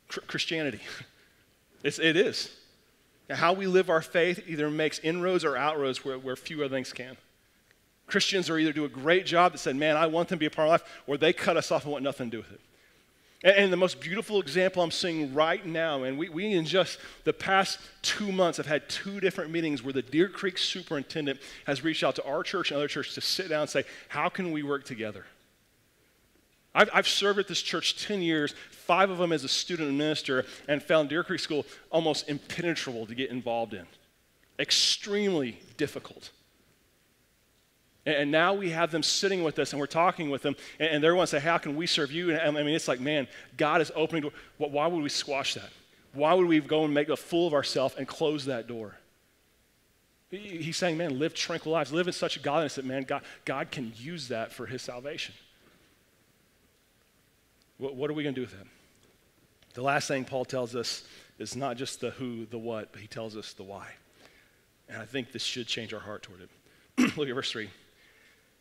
Christianity. 0.07 0.81
It's, 1.81 1.97
it 1.97 2.17
is. 2.17 2.53
How 3.29 3.53
we 3.53 3.65
live 3.65 3.89
our 3.89 4.01
faith 4.01 4.43
either 4.47 4.69
makes 4.69 4.99
inroads 4.99 5.45
or 5.45 5.53
outroads 5.53 6.03
where, 6.03 6.19
where 6.19 6.35
few 6.35 6.61
other 6.61 6.75
things 6.75 6.91
can. 6.91 7.15
Christians 8.05 8.49
are 8.49 8.57
either 8.57 8.73
do 8.73 8.83
a 8.83 8.89
great 8.89 9.25
job 9.25 9.53
that 9.53 9.59
said, 9.59 9.77
man, 9.77 9.95
I 9.95 10.07
want 10.07 10.27
them 10.27 10.37
to 10.37 10.39
be 10.41 10.47
a 10.47 10.49
part 10.49 10.67
of 10.67 10.71
life, 10.71 10.83
or 11.07 11.15
they 11.15 11.31
cut 11.31 11.55
us 11.55 11.71
off 11.71 11.83
and 11.83 11.93
want 11.93 12.03
nothing 12.03 12.29
to 12.29 12.35
do 12.35 12.41
with 12.41 12.51
it. 12.51 12.59
And, 13.41 13.71
the 13.71 13.77
most 13.77 14.01
beautiful 14.01 14.41
example 14.41 14.83
I'm 14.83 14.91
seeing 14.91 15.33
right 15.33 15.65
now, 15.65 16.03
and 16.03 16.17
we, 16.17 16.27
we 16.27 16.51
in 16.51 16.65
just 16.65 16.99
the 17.23 17.31
past 17.31 17.79
two 18.01 18.33
months 18.33 18.57
have 18.57 18.65
had 18.65 18.89
two 18.89 19.21
different 19.21 19.49
meetings 19.49 19.81
where 19.81 19.93
the 19.93 20.01
Deer 20.01 20.27
Creek 20.27 20.57
superintendent 20.57 21.39
has 21.65 21.81
reached 21.81 22.03
out 22.03 22.15
to 22.15 22.25
our 22.25 22.43
church 22.43 22.71
and 22.71 22.77
other 22.77 22.89
churches 22.89 23.13
to 23.15 23.21
sit 23.21 23.47
down 23.47 23.61
and 23.61 23.69
say, 23.69 23.85
how 24.09 24.27
can 24.27 24.51
we 24.51 24.61
work 24.61 24.83
together? 24.83 25.25
I've, 26.75 26.89
I've, 26.93 27.07
served 27.07 27.39
at 27.39 27.47
this 27.47 27.61
church 27.61 28.05
10 28.05 28.21
years, 28.21 28.53
five 28.71 29.09
of 29.09 29.17
them 29.17 29.31
as 29.31 29.43
a 29.45 29.47
student 29.47 29.91
minister, 29.93 30.45
and 30.67 30.83
found 30.83 31.09
Deer 31.09 31.23
Creek 31.23 31.39
School 31.39 31.65
almost 31.91 32.27
impenetrable 32.29 33.05
to 33.05 33.15
get 33.15 33.31
involved 33.31 33.73
in. 33.73 33.87
Extremely 34.59 35.59
difficult. 35.77 36.31
And 38.15 38.31
now 38.31 38.53
we 38.53 38.69
have 38.71 38.91
them 38.91 39.03
sitting 39.03 39.43
with 39.43 39.59
us 39.59 39.71
and 39.71 39.79
we're 39.79 39.87
talking 39.87 40.29
with 40.29 40.41
them, 40.41 40.55
and 40.79 41.03
they're 41.03 41.15
wanting 41.15 41.31
to 41.31 41.39
say, 41.39 41.39
How 41.39 41.57
can 41.57 41.75
we 41.75 41.85
serve 41.85 42.11
you? 42.11 42.31
And 42.35 42.57
I 42.57 42.63
mean, 42.63 42.75
it's 42.75 42.87
like, 42.87 42.99
man, 42.99 43.27
God 43.57 43.81
is 43.81 43.91
opening 43.95 44.23
door. 44.23 44.31
Why 44.57 44.87
would 44.87 45.03
we 45.03 45.09
squash 45.09 45.53
that? 45.55 45.69
Why 46.13 46.33
would 46.33 46.47
we 46.47 46.59
go 46.59 46.85
and 46.85 46.93
make 46.93 47.09
a 47.09 47.17
fool 47.17 47.47
of 47.47 47.53
ourselves 47.53 47.95
and 47.97 48.07
close 48.07 48.45
that 48.45 48.67
door? 48.67 48.95
He's 50.31 50.77
saying, 50.77 50.97
man, 50.97 51.17
live 51.17 51.33
tranquil 51.33 51.71
lives. 51.71 51.91
Live 51.91 52.07
in 52.07 52.13
such 52.13 52.41
godliness 52.43 52.75
that, 52.75 52.85
man, 52.85 53.03
God, 53.03 53.23
God 53.45 53.71
can 53.71 53.93
use 53.97 54.27
that 54.27 54.53
for 54.53 54.67
his 54.67 54.81
salvation. 54.81 55.33
What, 57.79 57.95
what 57.95 58.11
are 58.11 58.13
we 58.13 58.21
going 58.21 58.35
to 58.35 58.41
do 58.41 58.45
with 58.45 58.57
that? 58.57 58.67
The 59.73 59.81
last 59.81 60.07
thing 60.07 60.25
Paul 60.25 60.45
tells 60.45 60.75
us 60.75 61.03
is 61.39 61.55
not 61.55 61.77
just 61.77 61.99
the 62.01 62.11
who, 62.11 62.45
the 62.45 62.59
what, 62.59 62.91
but 62.91 63.01
he 63.01 63.07
tells 63.07 63.35
us 63.35 63.53
the 63.53 63.63
why. 63.63 63.87
And 64.87 65.01
I 65.01 65.05
think 65.05 65.31
this 65.31 65.43
should 65.43 65.67
change 65.67 65.93
our 65.93 65.99
heart 65.99 66.21
toward 66.23 66.41
it. 66.41 66.49
Look 67.17 67.27
at 67.27 67.33
verse 67.33 67.51
3. 67.51 67.69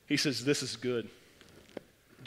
He 0.08 0.16
says, 0.16 0.44
This 0.44 0.62
is 0.62 0.76
good. 0.76 1.08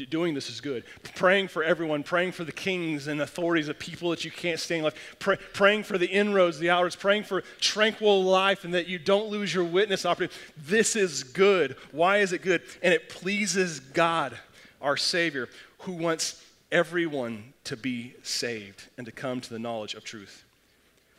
doing 0.10 0.34
this 0.34 0.50
is 0.50 0.62
good. 0.62 0.84
Praying 1.16 1.48
for 1.50 1.64
everyone, 1.64 2.04
praying 2.04 2.32
for 2.32 2.44
the 2.44 2.52
kings 2.52 3.08
and 3.08 3.22
authorities 3.22 3.68
of 3.68 3.78
people 3.78 4.12
that 4.12 4.24
you 4.24 4.32
can't 4.32 4.60
stand 4.60 4.84
life, 4.84 5.16
pray, 5.20 5.38
praying 5.54 5.84
for 5.84 5.98
the 5.98 6.08
inroads, 6.08 6.60
the 6.60 6.70
outwards, 6.70 6.96
praying 6.96 7.24
for 7.24 7.42
tranquil 7.60 8.24
life 8.24 8.64
and 8.64 8.74
that 8.74 8.88
you 8.88 8.98
don't 8.98 9.30
lose 9.30 9.54
your 9.54 9.66
witness 9.66 10.06
opportunity. 10.06 10.36
This 10.58 10.96
is 10.96 11.24
good. 11.24 11.76
Why 11.92 12.18
is 12.18 12.34
it 12.34 12.42
good? 12.42 12.62
And 12.82 12.94
it 12.94 13.10
pleases 13.10 13.80
God, 13.80 14.38
our 14.82 14.98
Savior, 14.98 15.50
who 15.80 15.94
wants 15.94 16.44
everyone 16.72 17.54
to 17.66 17.76
be 17.76 18.14
saved 18.24 18.84
and 18.98 19.06
to 19.06 19.12
come 19.12 19.42
to 19.42 19.50
the 19.50 19.60
knowledge 19.60 19.94
of 19.94 20.04
truth. 20.04 20.44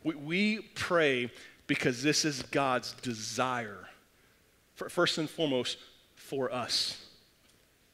We, 0.03 0.15
we 0.15 0.59
pray 0.75 1.31
because 1.67 2.03
this 2.03 2.25
is 2.25 2.41
God's 2.43 2.93
desire. 3.01 3.87
First 4.75 5.17
and 5.17 5.29
foremost, 5.29 5.77
for 6.23 6.51
us. 6.53 7.05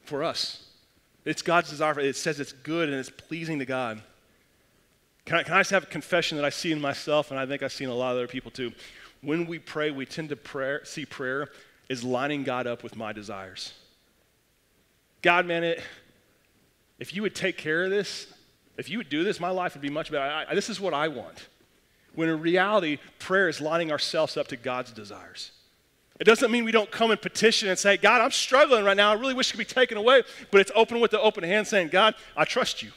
For 0.03 0.23
us. 0.23 0.65
It's 1.25 1.41
God's 1.41 1.69
desire. 1.69 1.99
It 1.99 2.15
says 2.15 2.39
it's 2.39 2.53
good 2.53 2.89
and 2.89 2.97
it's 2.97 3.09
pleasing 3.09 3.59
to 3.59 3.65
God. 3.65 4.01
Can 5.25 5.37
I, 5.37 5.43
can 5.43 5.53
I 5.53 5.59
just 5.59 5.71
have 5.71 5.83
a 5.83 5.87
confession 5.87 6.37
that 6.37 6.45
I 6.45 6.49
see 6.49 6.71
in 6.71 6.81
myself, 6.81 7.29
and 7.29 7.39
I 7.39 7.45
think 7.45 7.61
I 7.61 7.67
see 7.67 7.83
in 7.83 7.89
a 7.89 7.93
lot 7.93 8.11
of 8.11 8.17
other 8.17 8.27
people 8.27 8.49
too? 8.49 8.71
When 9.21 9.45
we 9.45 9.59
pray, 9.59 9.91
we 9.91 10.05
tend 10.05 10.29
to 10.29 10.35
prayer, 10.35 10.83
see 10.85 11.05
prayer 11.05 11.49
is 11.87 12.03
lining 12.03 12.43
God 12.43 12.65
up 12.65 12.83
with 12.83 12.95
my 12.95 13.13
desires. 13.13 13.73
God, 15.21 15.45
man, 15.45 15.63
it, 15.63 15.83
if 16.97 17.13
you 17.13 17.21
would 17.21 17.35
take 17.35 17.57
care 17.57 17.83
of 17.83 17.89
this, 17.89 18.27
if 18.77 18.89
you 18.89 18.97
would 18.97 19.09
do 19.09 19.23
this, 19.23 19.39
my 19.39 19.49
life 19.49 19.73
would 19.73 19.81
be 19.81 19.89
much 19.89 20.11
better. 20.11 20.23
I, 20.23 20.45
I, 20.51 20.55
this 20.55 20.69
is 20.69 20.79
what 20.79 20.93
I 20.93 21.09
want. 21.09 21.47
When 22.15 22.29
in 22.29 22.39
reality, 22.39 22.97
prayer 23.19 23.49
is 23.49 23.59
lining 23.59 23.91
ourselves 23.91 24.37
up 24.37 24.47
to 24.47 24.57
God's 24.57 24.91
desires. 24.91 25.51
It 26.19 26.25
doesn't 26.25 26.51
mean 26.51 26.65
we 26.65 26.71
don't 26.73 26.91
come 26.91 27.12
and 27.12 27.21
petition 27.21 27.69
and 27.69 27.79
say, 27.79 27.95
God, 27.95 28.19
I'm 28.21 28.32
struggling 28.32 28.84
right 28.84 28.97
now. 28.97 29.12
I 29.12 29.13
really 29.13 29.34
wish 29.34 29.49
it 29.49 29.51
could 29.53 29.60
be 29.60 29.65
taken 29.65 29.97
away. 29.97 30.23
But 30.51 30.60
it's 30.60 30.71
open 30.75 30.99
with 30.99 31.12
the 31.12 31.19
open 31.21 31.45
hand 31.45 31.65
saying, 31.65 31.89
God, 31.89 32.13
I 32.36 32.43
trust 32.43 32.84
you. 32.84 32.91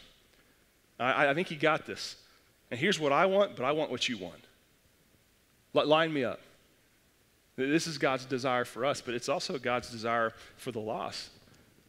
I, 0.99 1.29
I 1.29 1.35
think 1.35 1.51
you 1.51 1.57
got 1.57 1.87
this. 1.87 2.17
And 2.71 2.81
here's 2.81 2.99
what 2.99 3.13
I 3.13 3.27
want, 3.27 3.55
but 3.55 3.65
I 3.65 3.73
want 3.73 3.91
what 3.91 4.09
you 4.09 4.19
want. 4.19 4.45
Line 5.73 6.13
me 6.13 6.25
up. 6.25 6.41
This 7.57 7.87
is 7.87 7.99
God's 7.99 8.25
desire 8.25 8.65
for 8.65 8.85
us, 8.85 9.01
but 9.01 9.15
it's 9.15 9.29
also 9.29 9.59
God's 9.59 9.91
desire 9.91 10.33
for 10.57 10.73
the 10.73 10.81
lost. 10.81 11.31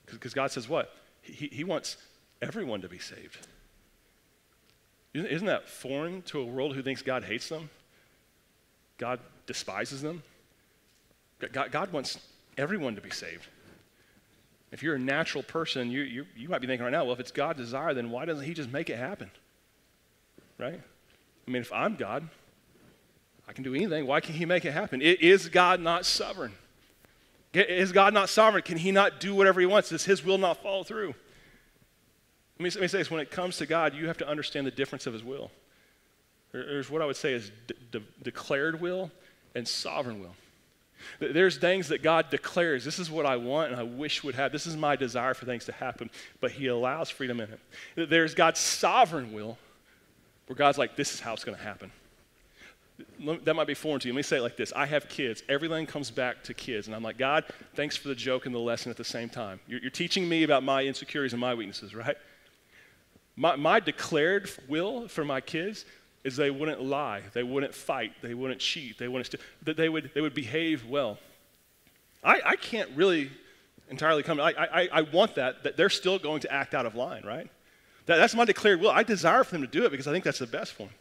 Because 0.06 0.34
God 0.34 0.52
says 0.52 0.68
what? 0.70 0.94
He, 1.22 1.48
he 1.48 1.64
wants 1.64 1.98
everyone 2.42 2.82
to 2.82 2.90
be 2.90 3.00
saved. 3.00 3.48
Isn't, 5.14 5.28
isn't 5.28 5.48
that 5.48 5.70
foreign 5.70 6.22
to 6.24 6.42
a 6.42 6.46
world 6.46 6.76
who 6.76 6.84
thinks 6.84 7.02
God 7.02 7.24
hates 7.24 7.50
them? 7.50 7.70
God 8.98 9.20
despises 9.46 10.02
them. 10.02 10.22
God, 11.52 11.92
wants 11.92 12.20
everyone 12.58 12.96
to 12.96 13.02
be 13.02 13.10
saved. 13.10 13.48
If 14.72 14.82
you're 14.82 14.96
a 14.96 15.00
natural 15.00 15.44
person, 15.44 15.92
you, 15.92 16.02
you, 16.02 16.26
you 16.36 16.50
might 16.50 16.62
be 16.62 16.68
thinking 16.68 16.84
right 16.84 16.92
now, 16.92 17.04
well, 17.04 17.14
if 17.14 17.20
it's 17.20 17.32
God's 17.32 17.60
desire, 17.60 17.94
then 17.94 18.10
why 18.10 18.26
doesn't 18.26 18.44
He 18.44 18.54
just 18.54 18.72
make 18.72 18.90
it 18.90 18.98
happen? 18.98 19.30
Right? 20.58 20.80
I 21.48 21.52
mean, 21.52 21.62
if 21.62 21.72
I'm 21.72 21.96
God, 21.96 22.28
I 23.48 23.54
can 23.54 23.64
do 23.64 23.76
anything. 23.76 24.08
Why 24.08 24.20
can't 24.20 24.38
He 24.38 24.46
make 24.46 24.66
it 24.66 24.72
happen? 24.72 25.02
Is 25.02 25.50
God 25.50 25.80
not 25.80 26.06
sovereign? 26.06 26.54
Is 27.54 27.92
God 27.92 28.14
not 28.14 28.30
sovereign? 28.30 28.64
Can 28.64 28.78
He 28.78 28.92
not 28.92 29.20
do 29.20 29.36
whatever 29.36 29.60
He 29.60 29.68
wants? 29.68 29.90
Does 29.90 30.06
His 30.06 30.24
will 30.26 30.40
not 30.40 30.64
follow 30.64 30.84
through? 30.84 31.14
Let 32.58 32.64
me, 32.64 32.70
let 32.72 32.82
me 32.82 32.88
say 32.88 33.00
this 33.00 33.12
when 33.12 33.22
it 33.22 33.30
comes 33.30 33.58
to 33.58 33.66
God, 33.66 33.94
you 33.94 34.08
have 34.08 34.18
to 34.18 34.28
understand 34.28 34.66
the 34.66 34.72
difference 34.72 35.06
of 35.06 35.14
His 35.14 35.24
will. 35.24 35.52
There's 36.52 36.90
what 36.90 37.02
I 37.02 37.06
would 37.06 37.16
say 37.16 37.34
is 37.34 37.52
de- 37.68 38.00
de- 38.00 38.06
declared 38.22 38.80
will 38.80 39.12
and 39.56 39.68
sovereign 39.68 40.20
will. 40.20 40.36
There's 41.20 41.58
things 41.58 41.90
that 41.90 42.02
God 42.02 42.30
declares, 42.30 42.86
this 42.86 43.00
is 43.00 43.10
what 43.10 43.26
I 43.26 43.38
want 43.38 43.72
and 43.72 43.80
I 43.80 43.84
wish 43.84 44.24
would 44.24 44.36
have. 44.36 44.52
This 44.52 44.68
is 44.68 44.76
my 44.76 44.96
desire 44.96 45.34
for 45.34 45.46
things 45.46 45.66
to 45.66 45.72
happen, 45.72 46.10
but 46.40 46.52
He 46.52 46.68
allows 46.68 47.10
freedom 47.10 47.40
in 47.40 47.50
it. 47.50 48.10
There's 48.10 48.34
God's 48.34 48.60
sovereign 48.60 49.34
will, 49.34 49.58
where 50.48 50.56
God's 50.56 50.78
like, 50.78 50.96
this 50.96 51.14
is 51.14 51.20
how 51.20 51.34
it's 51.34 51.44
going 51.44 51.58
to 51.58 51.64
happen. 51.64 51.92
That 53.44 53.56
might 53.56 53.68
be 53.68 53.74
foreign 53.74 54.00
to 54.02 54.08
you. 54.08 54.14
Let 54.14 54.18
me 54.18 54.24
say 54.24 54.38
it 54.38 54.42
like 54.42 54.58
this 54.58 54.72
I 54.74 54.86
have 54.86 55.10
kids. 55.10 55.44
Everything 55.50 55.86
comes 55.86 56.12
back 56.12 56.44
to 56.44 56.54
kids. 56.54 56.88
And 56.88 56.96
I'm 56.96 57.04
like, 57.04 57.18
God, 57.18 57.46
thanks 57.76 57.98
for 57.98 58.08
the 58.08 58.16
joke 58.16 58.46
and 58.46 58.54
the 58.54 58.60
lesson 58.60 58.92
at 58.92 58.98
the 58.98 59.04
same 59.04 59.30
time. 59.30 59.60
You're, 59.68 59.80
you're 59.80 59.90
teaching 59.90 60.30
me 60.30 60.44
about 60.44 60.64
my 60.64 60.84
insecurities 60.84 61.34
and 61.34 61.40
my 61.40 61.54
weaknesses, 61.54 61.96
right? 61.96 62.16
My, 63.36 63.56
my 63.56 63.80
declared 63.80 64.50
will 64.68 65.08
for 65.08 65.26
my 65.26 65.42
kids 65.42 65.86
is 66.24 66.36
they 66.36 66.52
wouldn't 66.52 66.82
lie, 66.82 67.22
they 67.34 67.44
wouldn't 67.44 67.74
fight, 67.74 68.14
they 68.22 68.34
wouldn't 68.34 68.60
cheat, 68.60 68.98
they 68.98 69.08
wouldn't 69.08 69.34
that 69.64 69.78
they 69.78 69.90
would 69.90 70.12
they 70.14 70.22
would 70.22 70.34
behave 70.34 70.86
well. 70.86 71.18
I, 72.24 72.42
I 72.46 72.56
can't 72.56 72.90
really 72.96 73.30
entirely 73.90 74.24
come. 74.24 74.40
I, 74.40 74.54
I, 74.58 74.90
I 74.92 75.02
want 75.02 75.36
that 75.36 75.64
that 75.64 75.76
they're 75.76 75.90
still 75.90 76.18
going 76.20 76.42
to 76.42 76.52
act 76.52 76.74
out 76.74 76.86
of 76.86 76.96
line, 76.96 77.24
right? 77.26 77.50
That, 78.06 78.18
that's 78.18 78.36
my 78.36 78.46
declared 78.46 78.82
will. 78.82 78.92
I 78.92 79.04
desire 79.04 79.44
for 79.44 79.52
them 79.52 79.62
to 79.62 79.68
do 79.68 79.86
it 79.86 79.92
because 79.92 80.08
I 80.08 80.12
think 80.12 80.24
that's 80.24 80.40
the 80.40 80.48
best 80.48 80.74
for 80.74 80.84
them. 80.84 80.94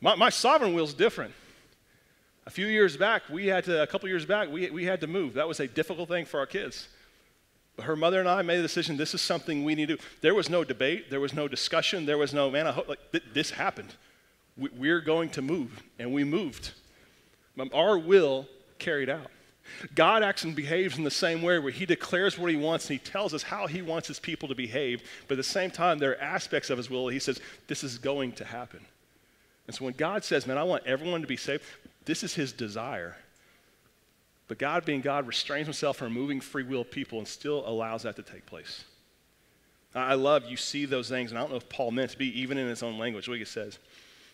My, 0.00 0.14
my 0.14 0.30
sovereign 0.30 0.74
will 0.74 0.84
is 0.84 0.94
different. 0.94 1.32
A 2.46 2.50
few 2.50 2.66
years 2.66 2.96
back, 2.96 3.28
we 3.28 3.46
had 3.46 3.64
to, 3.64 3.82
a 3.82 3.86
couple 3.86 4.08
years 4.08 4.24
back, 4.24 4.50
we, 4.50 4.70
we 4.70 4.84
had 4.84 5.00
to 5.02 5.06
move. 5.06 5.34
That 5.34 5.46
was 5.46 5.60
a 5.60 5.66
difficult 5.66 6.08
thing 6.08 6.24
for 6.24 6.40
our 6.40 6.46
kids. 6.46 6.88
But 7.78 7.84
her 7.84 7.94
mother 7.94 8.18
and 8.18 8.28
I 8.28 8.42
made 8.42 8.56
the 8.56 8.62
decision 8.62 8.96
this 8.96 9.14
is 9.14 9.22
something 9.22 9.62
we 9.62 9.76
need 9.76 9.86
to 9.86 9.96
do. 9.96 10.02
There 10.20 10.34
was 10.34 10.50
no 10.50 10.64
debate, 10.64 11.10
there 11.10 11.20
was 11.20 11.32
no 11.32 11.46
discussion, 11.46 12.06
there 12.06 12.18
was 12.18 12.34
no, 12.34 12.50
man, 12.50 12.66
I 12.66 12.72
hope, 12.72 12.88
like, 12.88 13.12
th- 13.12 13.22
this 13.32 13.52
happened. 13.52 13.94
We, 14.56 14.68
we're 14.76 15.00
going 15.00 15.30
to 15.30 15.42
move, 15.42 15.80
and 15.96 16.12
we 16.12 16.24
moved. 16.24 16.72
Um, 17.56 17.70
our 17.72 17.96
will 17.96 18.48
carried 18.80 19.08
out. 19.08 19.30
God 19.94 20.24
acts 20.24 20.42
and 20.42 20.56
behaves 20.56 20.98
in 20.98 21.04
the 21.04 21.10
same 21.10 21.40
way 21.40 21.60
where 21.60 21.70
he 21.70 21.86
declares 21.86 22.36
what 22.36 22.50
he 22.50 22.56
wants 22.56 22.90
and 22.90 22.98
he 22.98 23.10
tells 23.10 23.32
us 23.32 23.44
how 23.44 23.68
he 23.68 23.80
wants 23.80 24.08
his 24.08 24.18
people 24.18 24.48
to 24.48 24.56
behave. 24.56 25.08
But 25.28 25.34
at 25.34 25.36
the 25.36 25.44
same 25.44 25.70
time, 25.70 26.00
there 26.00 26.10
are 26.12 26.20
aspects 26.20 26.70
of 26.70 26.78
his 26.78 26.90
will 26.90 27.06
he 27.06 27.20
says, 27.20 27.40
this 27.68 27.84
is 27.84 27.96
going 27.96 28.32
to 28.32 28.44
happen. 28.44 28.80
And 29.68 29.76
so 29.76 29.84
when 29.84 29.94
God 29.94 30.24
says, 30.24 30.48
man, 30.48 30.58
I 30.58 30.64
want 30.64 30.84
everyone 30.84 31.20
to 31.20 31.28
be 31.28 31.36
saved, 31.36 31.62
this 32.06 32.24
is 32.24 32.34
his 32.34 32.52
desire. 32.52 33.16
But 34.48 34.58
God, 34.58 34.84
being 34.84 35.02
God, 35.02 35.26
restrains 35.26 35.66
himself 35.66 35.98
from 35.98 36.14
removing 36.14 36.40
free 36.40 36.62
will 36.62 36.84
people 36.84 37.18
and 37.18 37.28
still 37.28 37.62
allows 37.68 38.02
that 38.02 38.16
to 38.16 38.22
take 38.22 38.46
place. 38.46 38.84
I 39.94 40.14
love 40.14 40.44
you 40.46 40.56
see 40.56 40.84
those 40.84 41.08
things, 41.08 41.30
and 41.30 41.38
I 41.38 41.42
don't 41.42 41.50
know 41.50 41.56
if 41.56 41.68
Paul 41.68 41.90
meant 41.90 42.10
to 42.10 42.18
be 42.18 42.40
even 42.40 42.58
in 42.58 42.66
his 42.68 42.82
own 42.82 42.98
language. 42.98 43.28
Look, 43.28 43.38
he 43.38 43.44
says, 43.44 43.78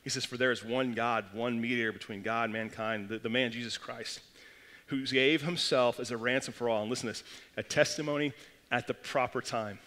he 0.02 0.10
says, 0.10 0.24
For 0.24 0.36
there 0.36 0.52
is 0.52 0.64
one 0.64 0.92
God, 0.92 1.26
one 1.32 1.60
mediator 1.60 1.92
between 1.92 2.22
God 2.22 2.44
and 2.44 2.52
mankind, 2.52 3.08
the, 3.08 3.18
the 3.18 3.28
man 3.28 3.50
Jesus 3.50 3.78
Christ, 3.78 4.20
who 4.86 5.04
gave 5.06 5.42
himself 5.42 5.98
as 5.98 6.10
a 6.10 6.16
ransom 6.16 6.54
for 6.54 6.68
all. 6.68 6.82
And 6.82 6.90
listen 6.90 7.06
to 7.06 7.12
this 7.12 7.24
a 7.56 7.62
testimony 7.62 8.32
at 8.70 8.86
the 8.86 8.94
proper 8.94 9.40
time. 9.40 9.78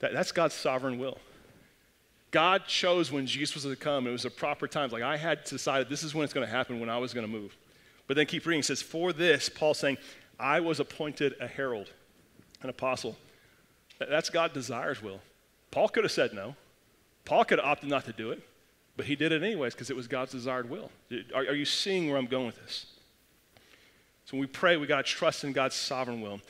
That, 0.00 0.12
that's 0.12 0.32
God's 0.32 0.54
sovereign 0.54 0.98
will. 0.98 1.18
God 2.30 2.66
chose 2.66 3.10
when 3.10 3.26
Jesus 3.26 3.54
was 3.54 3.64
to 3.64 3.76
come. 3.76 4.06
It 4.06 4.10
was 4.10 4.24
a 4.24 4.30
proper 4.30 4.68
time. 4.68 4.90
Like 4.90 5.02
I 5.02 5.16
had 5.16 5.44
decided 5.44 5.88
this 5.88 6.02
is 6.02 6.14
when 6.14 6.24
it's 6.24 6.34
going 6.34 6.46
to 6.46 6.52
happen, 6.52 6.80
when 6.80 6.90
I 6.90 6.98
was 6.98 7.14
going 7.14 7.26
to 7.26 7.32
move. 7.32 7.56
But 8.08 8.16
then 8.16 8.26
keep 8.26 8.44
reading. 8.46 8.60
It 8.60 8.64
says, 8.64 8.82
For 8.82 9.12
this, 9.12 9.48
Paul 9.48 9.74
saying, 9.74 9.98
I 10.40 10.58
was 10.58 10.80
appointed 10.80 11.34
a 11.40 11.46
herald, 11.46 11.92
an 12.62 12.70
apostle. 12.70 13.16
That's 13.98 14.30
God 14.30 14.52
desires 14.52 15.02
will. 15.02 15.20
Paul 15.70 15.88
could 15.88 16.04
have 16.04 16.12
said 16.12 16.32
no. 16.32 16.56
Paul 17.24 17.44
could 17.44 17.58
have 17.58 17.68
opted 17.68 17.90
not 17.90 18.06
to 18.06 18.12
do 18.12 18.30
it, 18.30 18.42
but 18.96 19.06
he 19.06 19.14
did 19.14 19.32
it 19.32 19.42
anyways 19.42 19.74
because 19.74 19.90
it 19.90 19.96
was 19.96 20.08
God's 20.08 20.32
desired 20.32 20.70
will. 20.70 20.90
Are, 21.34 21.42
are, 21.42 21.54
you 21.54 21.66
seeing 21.66 22.08
where 22.08 22.16
I'm 22.16 22.26
going 22.26 22.46
with 22.46 22.56
this? 22.56 22.86
So 24.24 24.32
when 24.32 24.40
we 24.40 24.46
pray, 24.46 24.76
we 24.76 24.86
got 24.86 25.04
to 25.04 25.12
trust 25.12 25.44
in 25.44 25.52
God's 25.52 25.74
sovereign 25.74 26.20
will 26.20 26.40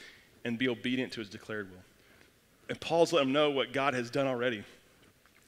and 0.45 0.59
be 0.59 0.69
obedient 0.69 1.13
to 1.15 1.21
his 1.21 1.29
declared 1.29 1.71
will. 1.71 1.83
And 2.69 2.79
Paul's 2.81 3.13
let 3.13 3.23
him 3.23 3.33
know 3.33 3.51
what 3.51 3.73
God 3.73 3.95
has 3.95 4.11
done 4.11 4.27
already. 4.27 4.63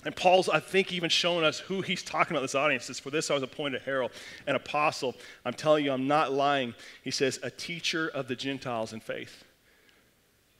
And 0.04 0.16
Paul's, 0.16 0.48
I 0.48 0.60
think, 0.60 0.92
even 0.92 1.10
showing 1.10 1.44
us 1.44 1.58
who 1.58 1.82
he's 1.82 2.02
talking 2.02 2.34
about 2.34 2.42
this 2.42 2.54
audience. 2.54 2.86
Says, 2.86 2.98
For 2.98 3.10
this 3.10 3.30
I 3.30 3.34
was 3.34 3.42
appointed 3.42 3.82
a 3.82 3.84
herald, 3.84 4.12
an 4.46 4.56
apostle. 4.56 5.14
I'm 5.44 5.52
telling 5.52 5.84
you, 5.84 5.92
I'm 5.92 6.08
not 6.08 6.32
lying. 6.32 6.74
He 7.04 7.10
says, 7.10 7.38
a 7.42 7.50
teacher 7.50 8.08
of 8.08 8.26
the 8.26 8.34
Gentiles 8.34 8.94
in 8.94 9.00
faith. 9.00 9.44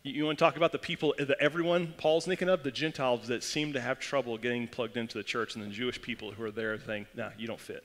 You, 0.03 0.13
you 0.13 0.25
want 0.27 0.39
to 0.39 0.45
talk 0.45 0.57
about 0.57 0.73
the 0.73 0.79
people, 0.79 1.15
the 1.19 1.41
everyone 1.41 1.95
Paul's 1.97 2.27
thinking 2.27 2.51
of? 2.51 2.63
The 2.63 2.71
Gentiles 2.71 3.29
that 3.29 3.43
seem 3.43 3.73
to 3.73 3.81
have 3.81 3.99
trouble 3.99 4.37
getting 4.37 4.69
plugged 4.69 4.99
into 4.99 5.17
the 5.17 5.25
church, 5.25 5.55
and 5.55 5.65
the 5.65 5.71
Jewish 5.71 6.03
people 6.03 6.33
who 6.33 6.45
are 6.45 6.51
there 6.51 6.79
saying, 6.79 7.07
Nah, 7.15 7.31
you 7.39 7.47
don't 7.47 7.61
fit. 7.61 7.83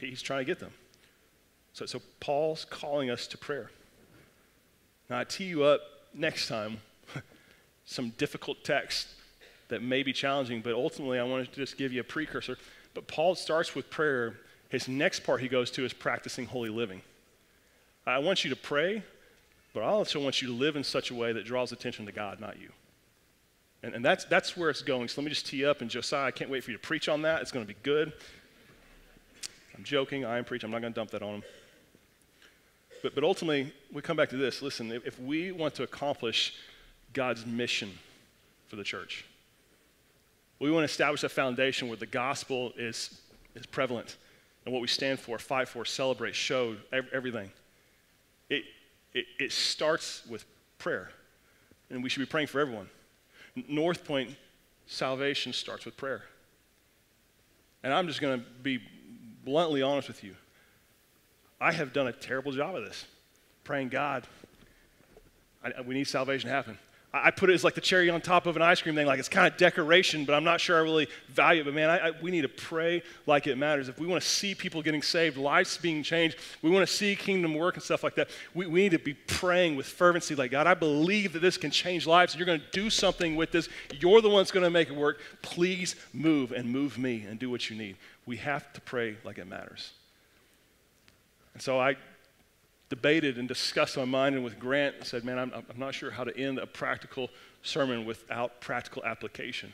He's 0.00 0.22
trying 0.22 0.40
to 0.40 0.44
get 0.44 0.60
them. 0.60 0.72
So, 1.74 1.84
so 1.86 2.00
Paul's 2.20 2.64
calling 2.64 3.10
us 3.10 3.26
to 3.28 3.38
prayer. 3.38 3.70
Now, 5.10 5.18
I 5.18 5.24
tee 5.24 5.44
you 5.44 5.64
up 5.64 5.82
next 6.14 6.48
time 6.48 6.78
some 7.84 8.10
difficult 8.10 8.64
text 8.64 9.08
that 9.68 9.82
may 9.82 10.02
be 10.02 10.12
challenging, 10.12 10.60
but 10.60 10.72
ultimately 10.74 11.18
I 11.18 11.24
wanted 11.24 11.52
to 11.52 11.56
just 11.56 11.76
give 11.78 11.92
you 11.92 12.00
a 12.00 12.04
precursor. 12.04 12.58
But 12.92 13.06
Paul 13.06 13.34
starts 13.34 13.74
with 13.74 13.90
prayer. 13.90 14.36
His 14.68 14.88
next 14.88 15.20
part 15.20 15.40
he 15.40 15.48
goes 15.48 15.70
to 15.72 15.84
is 15.84 15.92
practicing 15.92 16.46
holy 16.46 16.68
living. 16.68 17.02
I 18.06 18.18
want 18.18 18.44
you 18.44 18.50
to 18.50 18.56
pray, 18.56 19.02
but 19.72 19.82
I 19.82 19.86
also 19.86 20.22
want 20.22 20.42
you 20.42 20.48
to 20.48 20.54
live 20.54 20.76
in 20.76 20.84
such 20.84 21.10
a 21.10 21.14
way 21.14 21.32
that 21.32 21.44
draws 21.44 21.72
attention 21.72 22.06
to 22.06 22.12
God, 22.12 22.40
not 22.40 22.60
you. 22.60 22.70
And, 23.82 23.94
and 23.94 24.04
that's, 24.04 24.24
that's 24.24 24.56
where 24.56 24.70
it's 24.70 24.82
going. 24.82 25.08
So 25.08 25.20
let 25.20 25.24
me 25.24 25.30
just 25.30 25.46
tee 25.46 25.64
up. 25.64 25.80
And 25.80 25.90
Josiah, 25.90 26.26
I 26.26 26.30
can't 26.30 26.50
wait 26.50 26.64
for 26.64 26.70
you 26.70 26.76
to 26.76 26.82
preach 26.82 27.08
on 27.08 27.22
that. 27.22 27.42
It's 27.42 27.52
going 27.52 27.64
to 27.64 27.68
be 27.68 27.78
good. 27.82 28.12
I'm 29.76 29.84
joking. 29.84 30.24
I 30.24 30.38
am 30.38 30.44
preaching. 30.44 30.68
I'm 30.68 30.70
not 30.70 30.80
going 30.80 30.92
to 30.92 30.98
dump 30.98 31.10
that 31.10 31.22
on 31.22 31.36
him. 31.36 31.42
But, 33.02 33.14
but 33.14 33.24
ultimately, 33.24 33.72
we 33.92 34.00
come 34.00 34.16
back 34.16 34.30
to 34.30 34.36
this. 34.36 34.62
Listen, 34.62 34.90
if, 34.90 35.06
if 35.06 35.20
we 35.20 35.52
want 35.52 35.74
to 35.74 35.82
accomplish 35.82 36.54
God's 37.12 37.44
mission 37.44 37.90
for 38.68 38.76
the 38.76 38.84
church, 38.84 39.26
we 40.64 40.70
want 40.70 40.80
to 40.80 40.90
establish 40.90 41.22
a 41.24 41.28
foundation 41.28 41.88
where 41.88 41.96
the 41.98 42.06
gospel 42.06 42.72
is, 42.78 43.20
is 43.54 43.66
prevalent 43.66 44.16
and 44.64 44.72
what 44.72 44.80
we 44.80 44.88
stand 44.88 45.20
for, 45.20 45.38
fight 45.38 45.68
for, 45.68 45.84
celebrate, 45.84 46.34
show, 46.34 46.74
everything. 47.12 47.50
It, 48.48 48.64
it, 49.12 49.26
it 49.38 49.52
starts 49.52 50.22
with 50.26 50.46
prayer, 50.78 51.10
and 51.90 52.02
we 52.02 52.08
should 52.08 52.20
be 52.20 52.26
praying 52.26 52.46
for 52.46 52.60
everyone. 52.60 52.88
North 53.68 54.06
Point 54.06 54.34
salvation 54.86 55.52
starts 55.52 55.84
with 55.84 55.98
prayer. 55.98 56.22
And 57.82 57.92
I'm 57.92 58.06
just 58.06 58.22
going 58.22 58.40
to 58.40 58.46
be 58.62 58.80
bluntly 59.44 59.82
honest 59.82 60.08
with 60.08 60.24
you. 60.24 60.34
I 61.60 61.72
have 61.72 61.92
done 61.92 62.06
a 62.06 62.12
terrible 62.12 62.52
job 62.52 62.74
of 62.74 62.86
this, 62.86 63.04
praying, 63.64 63.90
God, 63.90 64.26
I, 65.62 65.82
we 65.82 65.94
need 65.94 66.04
salvation 66.04 66.48
to 66.48 66.56
happen. 66.56 66.78
I 67.16 67.30
put 67.30 67.48
it 67.48 67.54
as 67.54 67.62
like 67.62 67.74
the 67.74 67.80
cherry 67.80 68.10
on 68.10 68.20
top 68.20 68.46
of 68.46 68.56
an 68.56 68.62
ice 68.62 68.82
cream 68.82 68.96
thing, 68.96 69.06
like 69.06 69.20
it's 69.20 69.28
kind 69.28 69.46
of 69.46 69.56
decoration, 69.56 70.24
but 70.24 70.34
I'm 70.34 70.42
not 70.42 70.60
sure 70.60 70.76
I 70.76 70.80
really 70.80 71.06
value 71.28 71.60
it. 71.60 71.64
But 71.64 71.74
man, 71.74 71.88
I, 71.88 72.08
I, 72.08 72.10
we 72.20 72.32
need 72.32 72.40
to 72.40 72.48
pray 72.48 73.04
like 73.26 73.46
it 73.46 73.56
matters. 73.56 73.88
If 73.88 74.00
we 74.00 74.06
want 74.08 74.20
to 74.20 74.28
see 74.28 74.52
people 74.52 74.82
getting 74.82 75.00
saved, 75.00 75.36
lives 75.36 75.78
being 75.78 76.02
changed, 76.02 76.38
we 76.60 76.70
want 76.70 76.86
to 76.86 76.92
see 76.92 77.14
kingdom 77.14 77.54
work 77.54 77.74
and 77.74 77.84
stuff 77.84 78.02
like 78.02 78.16
that, 78.16 78.30
we, 78.52 78.66
we 78.66 78.82
need 78.82 78.92
to 78.92 78.98
be 78.98 79.14
praying 79.14 79.76
with 79.76 79.86
fervency 79.86 80.34
like, 80.34 80.50
God, 80.50 80.66
I 80.66 80.74
believe 80.74 81.32
that 81.34 81.40
this 81.40 81.56
can 81.56 81.70
change 81.70 82.04
lives 82.04 82.34
you're 82.34 82.46
going 82.46 82.60
to 82.60 82.70
do 82.72 82.90
something 82.90 83.36
with 83.36 83.52
this. 83.52 83.68
You're 84.00 84.20
the 84.20 84.28
one 84.28 84.40
that's 84.40 84.50
going 84.50 84.64
to 84.64 84.70
make 84.70 84.88
it 84.88 84.96
work. 84.96 85.20
Please 85.40 85.94
move 86.12 86.50
and 86.50 86.68
move 86.68 86.98
me 86.98 87.26
and 87.28 87.38
do 87.38 87.48
what 87.48 87.70
you 87.70 87.76
need. 87.76 87.96
We 88.26 88.38
have 88.38 88.72
to 88.72 88.80
pray 88.80 89.18
like 89.24 89.38
it 89.38 89.46
matters. 89.46 89.92
And 91.52 91.62
so 91.62 91.78
I 91.78 91.96
debated 92.88 93.38
and 93.38 93.48
discussed 93.48 93.96
in 93.96 94.02
my 94.02 94.06
mind 94.06 94.34
and 94.34 94.44
with 94.44 94.58
Grant 94.58 94.94
said, 95.02 95.24
man, 95.24 95.38
I'm, 95.38 95.52
I'm 95.54 95.78
not 95.78 95.94
sure 95.94 96.10
how 96.10 96.24
to 96.24 96.36
end 96.36 96.58
a 96.58 96.66
practical 96.66 97.30
sermon 97.62 98.04
without 98.04 98.60
practical 98.60 99.04
application. 99.04 99.72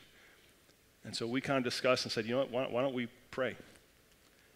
And 1.04 1.14
so 1.14 1.26
we 1.26 1.40
kind 1.40 1.58
of 1.58 1.64
discussed 1.64 2.04
and 2.04 2.12
said, 2.12 2.24
you 2.26 2.32
know 2.32 2.38
what, 2.38 2.50
why, 2.50 2.68
why 2.68 2.82
don't 2.82 2.94
we 2.94 3.08
pray? 3.30 3.56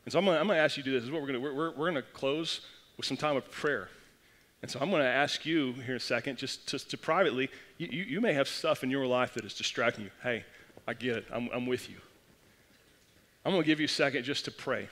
And 0.04 0.12
so 0.12 0.18
I'm 0.18 0.24
going 0.24 0.46
to 0.48 0.56
ask 0.56 0.76
you 0.76 0.82
to 0.82 0.90
do 0.90 0.94
this. 0.94 1.02
this 1.02 1.08
is 1.08 1.12
what 1.12 1.22
we're 1.22 1.28
going 1.28 1.40
to 1.40 1.54
we're, 1.54 1.70
we're, 1.70 1.90
going 1.90 1.94
to 1.94 2.02
close 2.02 2.60
with 2.96 3.06
some 3.06 3.16
time 3.16 3.36
of 3.36 3.50
prayer. 3.50 3.88
And 4.62 4.70
so 4.70 4.78
I'm 4.80 4.90
going 4.90 5.02
to 5.02 5.08
ask 5.08 5.44
you 5.44 5.72
here 5.72 5.90
in 5.90 5.96
a 5.96 6.00
second, 6.00 6.38
just 6.38 6.68
to, 6.68 6.78
to 6.78 6.96
privately, 6.98 7.50
you, 7.78 7.88
you, 7.90 8.04
you, 8.04 8.20
may 8.20 8.32
have 8.32 8.48
stuff 8.48 8.82
in 8.82 8.90
your 8.90 9.06
life 9.06 9.34
that 9.34 9.44
is 9.44 9.54
distracting 9.54 10.04
you. 10.04 10.10
Hey, 10.22 10.44
I 10.86 10.94
get 10.94 11.16
it. 11.16 11.26
I'm, 11.30 11.48
I'm 11.52 11.66
with 11.66 11.88
you. 11.88 11.96
I'm 13.44 13.52
going 13.52 13.62
to 13.62 13.66
give 13.66 13.80
you 13.80 13.86
a 13.86 13.88
second 13.88 14.24
just 14.24 14.44
to 14.46 14.50
pray. 14.50 14.88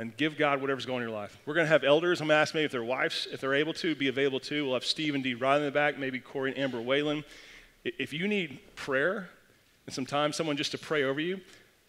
And 0.00 0.16
give 0.16 0.38
God 0.38 0.62
whatever's 0.62 0.86
going 0.86 0.96
on 0.96 1.02
in 1.02 1.08
your 1.10 1.16
life. 1.16 1.38
We're 1.44 1.52
going 1.52 1.66
to 1.66 1.70
have 1.70 1.84
elders. 1.84 2.22
I'm 2.22 2.28
going 2.28 2.36
to 2.36 2.40
ask 2.40 2.54
maybe 2.54 2.64
if 2.64 2.72
their 2.72 2.82
wives, 2.82 3.28
if 3.30 3.42
they're 3.42 3.54
able 3.54 3.74
to, 3.74 3.94
be 3.94 4.08
available 4.08 4.40
too. 4.40 4.64
We'll 4.64 4.72
have 4.72 4.84
Steve 4.84 5.14
and 5.14 5.22
Dee 5.22 5.34
right 5.34 5.58
in 5.58 5.62
the 5.62 5.70
back, 5.70 5.98
maybe 5.98 6.18
Corey 6.18 6.52
and 6.52 6.58
Amber 6.58 6.80
Whalen. 6.80 7.22
If 7.84 8.14
you 8.14 8.26
need 8.26 8.60
prayer 8.76 9.28
and 9.84 9.94
some 9.94 10.06
time, 10.06 10.32
someone 10.32 10.56
just 10.56 10.70
to 10.70 10.78
pray 10.78 11.04
over 11.04 11.20
you, 11.20 11.38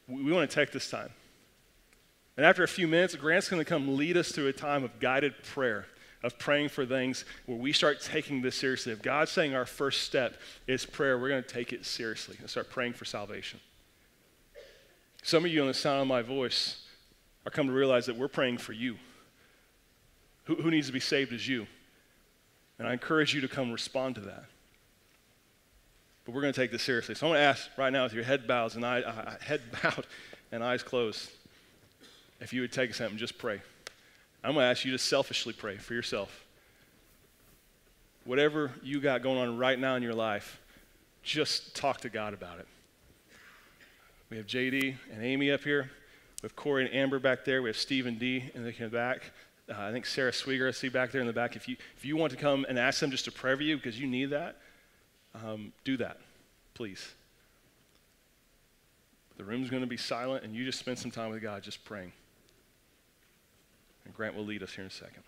we 0.09 0.29
want 0.33 0.49
to 0.49 0.53
take 0.53 0.73
this 0.73 0.89
time. 0.89 1.09
And 2.35 2.45
after 2.45 2.63
a 2.63 2.67
few 2.67 2.85
minutes, 2.85 3.15
Grant's 3.15 3.47
going 3.47 3.61
to 3.61 3.69
come 3.69 3.95
lead 3.95 4.17
us 4.17 4.33
through 4.33 4.47
a 4.47 4.53
time 4.53 4.83
of 4.83 4.99
guided 4.99 5.41
prayer, 5.43 5.85
of 6.21 6.37
praying 6.37 6.67
for 6.67 6.85
things 6.85 7.23
where 7.45 7.57
we 7.57 7.71
start 7.71 8.01
taking 8.01 8.41
this 8.41 8.57
seriously. 8.57 8.91
If 8.91 9.01
God's 9.01 9.31
saying 9.31 9.55
our 9.55 9.65
first 9.65 10.01
step 10.01 10.35
is 10.67 10.85
prayer, 10.85 11.17
we're 11.17 11.29
going 11.29 11.43
to 11.43 11.49
take 11.49 11.71
it 11.71 11.85
seriously 11.85 12.35
and 12.41 12.49
start 12.49 12.69
praying 12.69 12.91
for 12.91 13.05
salvation. 13.05 13.61
Some 15.23 15.45
of 15.45 15.51
you, 15.51 15.61
on 15.61 15.67
the 15.67 15.73
sound 15.73 16.01
of 16.01 16.07
my 16.07 16.21
voice, 16.21 16.81
are 17.45 17.51
come 17.51 17.67
to 17.67 17.73
realize 17.73 18.05
that 18.05 18.15
we're 18.15 18.27
praying 18.27 18.57
for 18.57 18.73
you. 18.73 18.97
Who, 20.45 20.55
who 20.55 20.71
needs 20.71 20.87
to 20.87 20.93
be 20.93 20.99
saved 20.99 21.33
is 21.33 21.47
you. 21.47 21.67
And 22.79 22.87
I 22.87 22.93
encourage 22.93 23.33
you 23.33 23.41
to 23.41 23.47
come 23.47 23.71
respond 23.71 24.15
to 24.15 24.21
that. 24.21 24.45
But 26.25 26.35
we're 26.35 26.41
going 26.41 26.53
to 26.53 26.59
take 26.59 26.71
this 26.71 26.83
seriously. 26.83 27.15
So 27.15 27.27
I'm 27.27 27.31
going 27.31 27.39
to 27.39 27.45
ask 27.45 27.69
right 27.77 27.91
now 27.91 28.03
with 28.03 28.13
your 28.13 28.23
head 28.23 28.47
bows 28.47 28.75
and 28.75 28.85
eye, 28.85 29.01
uh, 29.01 29.35
head 29.41 29.61
bowed 29.81 30.05
and 30.51 30.63
eyes 30.63 30.83
closed, 30.83 31.31
if 32.39 32.53
you 32.53 32.61
would 32.61 32.71
take 32.71 32.89
a 32.89 32.93
second 32.93 33.11
and 33.11 33.19
just 33.19 33.37
pray. 33.37 33.61
I'm 34.43 34.53
going 34.53 34.63
to 34.63 34.69
ask 34.69 34.85
you 34.85 34.91
to 34.91 34.97
selfishly 34.97 35.53
pray 35.53 35.77
for 35.77 35.93
yourself. 35.93 36.45
Whatever 38.25 38.71
you 38.83 38.99
got 38.99 39.21
going 39.21 39.37
on 39.37 39.57
right 39.57 39.77
now 39.77 39.95
in 39.95 40.03
your 40.03 40.13
life, 40.13 40.59
just 41.23 41.75
talk 41.75 42.01
to 42.01 42.09
God 42.09 42.33
about 42.33 42.59
it. 42.59 42.67
We 44.29 44.37
have 44.37 44.47
JD 44.47 44.95
and 45.11 45.23
Amy 45.23 45.51
up 45.51 45.63
here. 45.63 45.91
We 46.41 46.47
have 46.47 46.55
Corey 46.55 46.85
and 46.85 46.93
Amber 46.93 47.19
back 47.19 47.45
there. 47.45 47.61
We 47.61 47.69
have 47.69 47.77
Steve 47.77 48.07
and 48.07 48.19
Dee 48.19 48.49
in 48.55 48.63
the 48.63 48.89
back. 48.89 49.31
Uh, 49.69 49.75
I 49.77 49.91
think 49.91 50.05
Sarah 50.05 50.33
Swieger, 50.33 50.67
I 50.67 50.71
see 50.71 50.89
back 50.89 51.11
there 51.11 51.21
in 51.21 51.27
the 51.27 51.33
back. 51.33 51.55
If 51.55 51.67
you, 51.67 51.77
if 51.95 52.03
you 52.03 52.17
want 52.17 52.31
to 52.31 52.37
come 52.37 52.65
and 52.67 52.79
ask 52.79 52.99
them 52.99 53.11
just 53.11 53.25
to 53.25 53.31
pray 53.31 53.55
for 53.55 53.61
you 53.61 53.77
because 53.77 53.99
you 53.99 54.07
need 54.07 54.31
that, 54.31 54.57
um, 55.35 55.71
do 55.83 55.97
that, 55.97 56.17
please. 56.73 57.13
The 59.37 59.43
room's 59.43 59.69
going 59.69 59.81
to 59.81 59.87
be 59.87 59.97
silent, 59.97 60.43
and 60.43 60.55
you 60.55 60.65
just 60.65 60.79
spend 60.79 60.99
some 60.99 61.11
time 61.11 61.29
with 61.31 61.41
God 61.41 61.63
just 61.63 61.85
praying. 61.85 62.11
And 64.05 64.13
Grant 64.13 64.35
will 64.35 64.45
lead 64.45 64.63
us 64.63 64.73
here 64.73 64.83
in 64.83 64.87
a 64.87 64.93
second. 64.93 65.23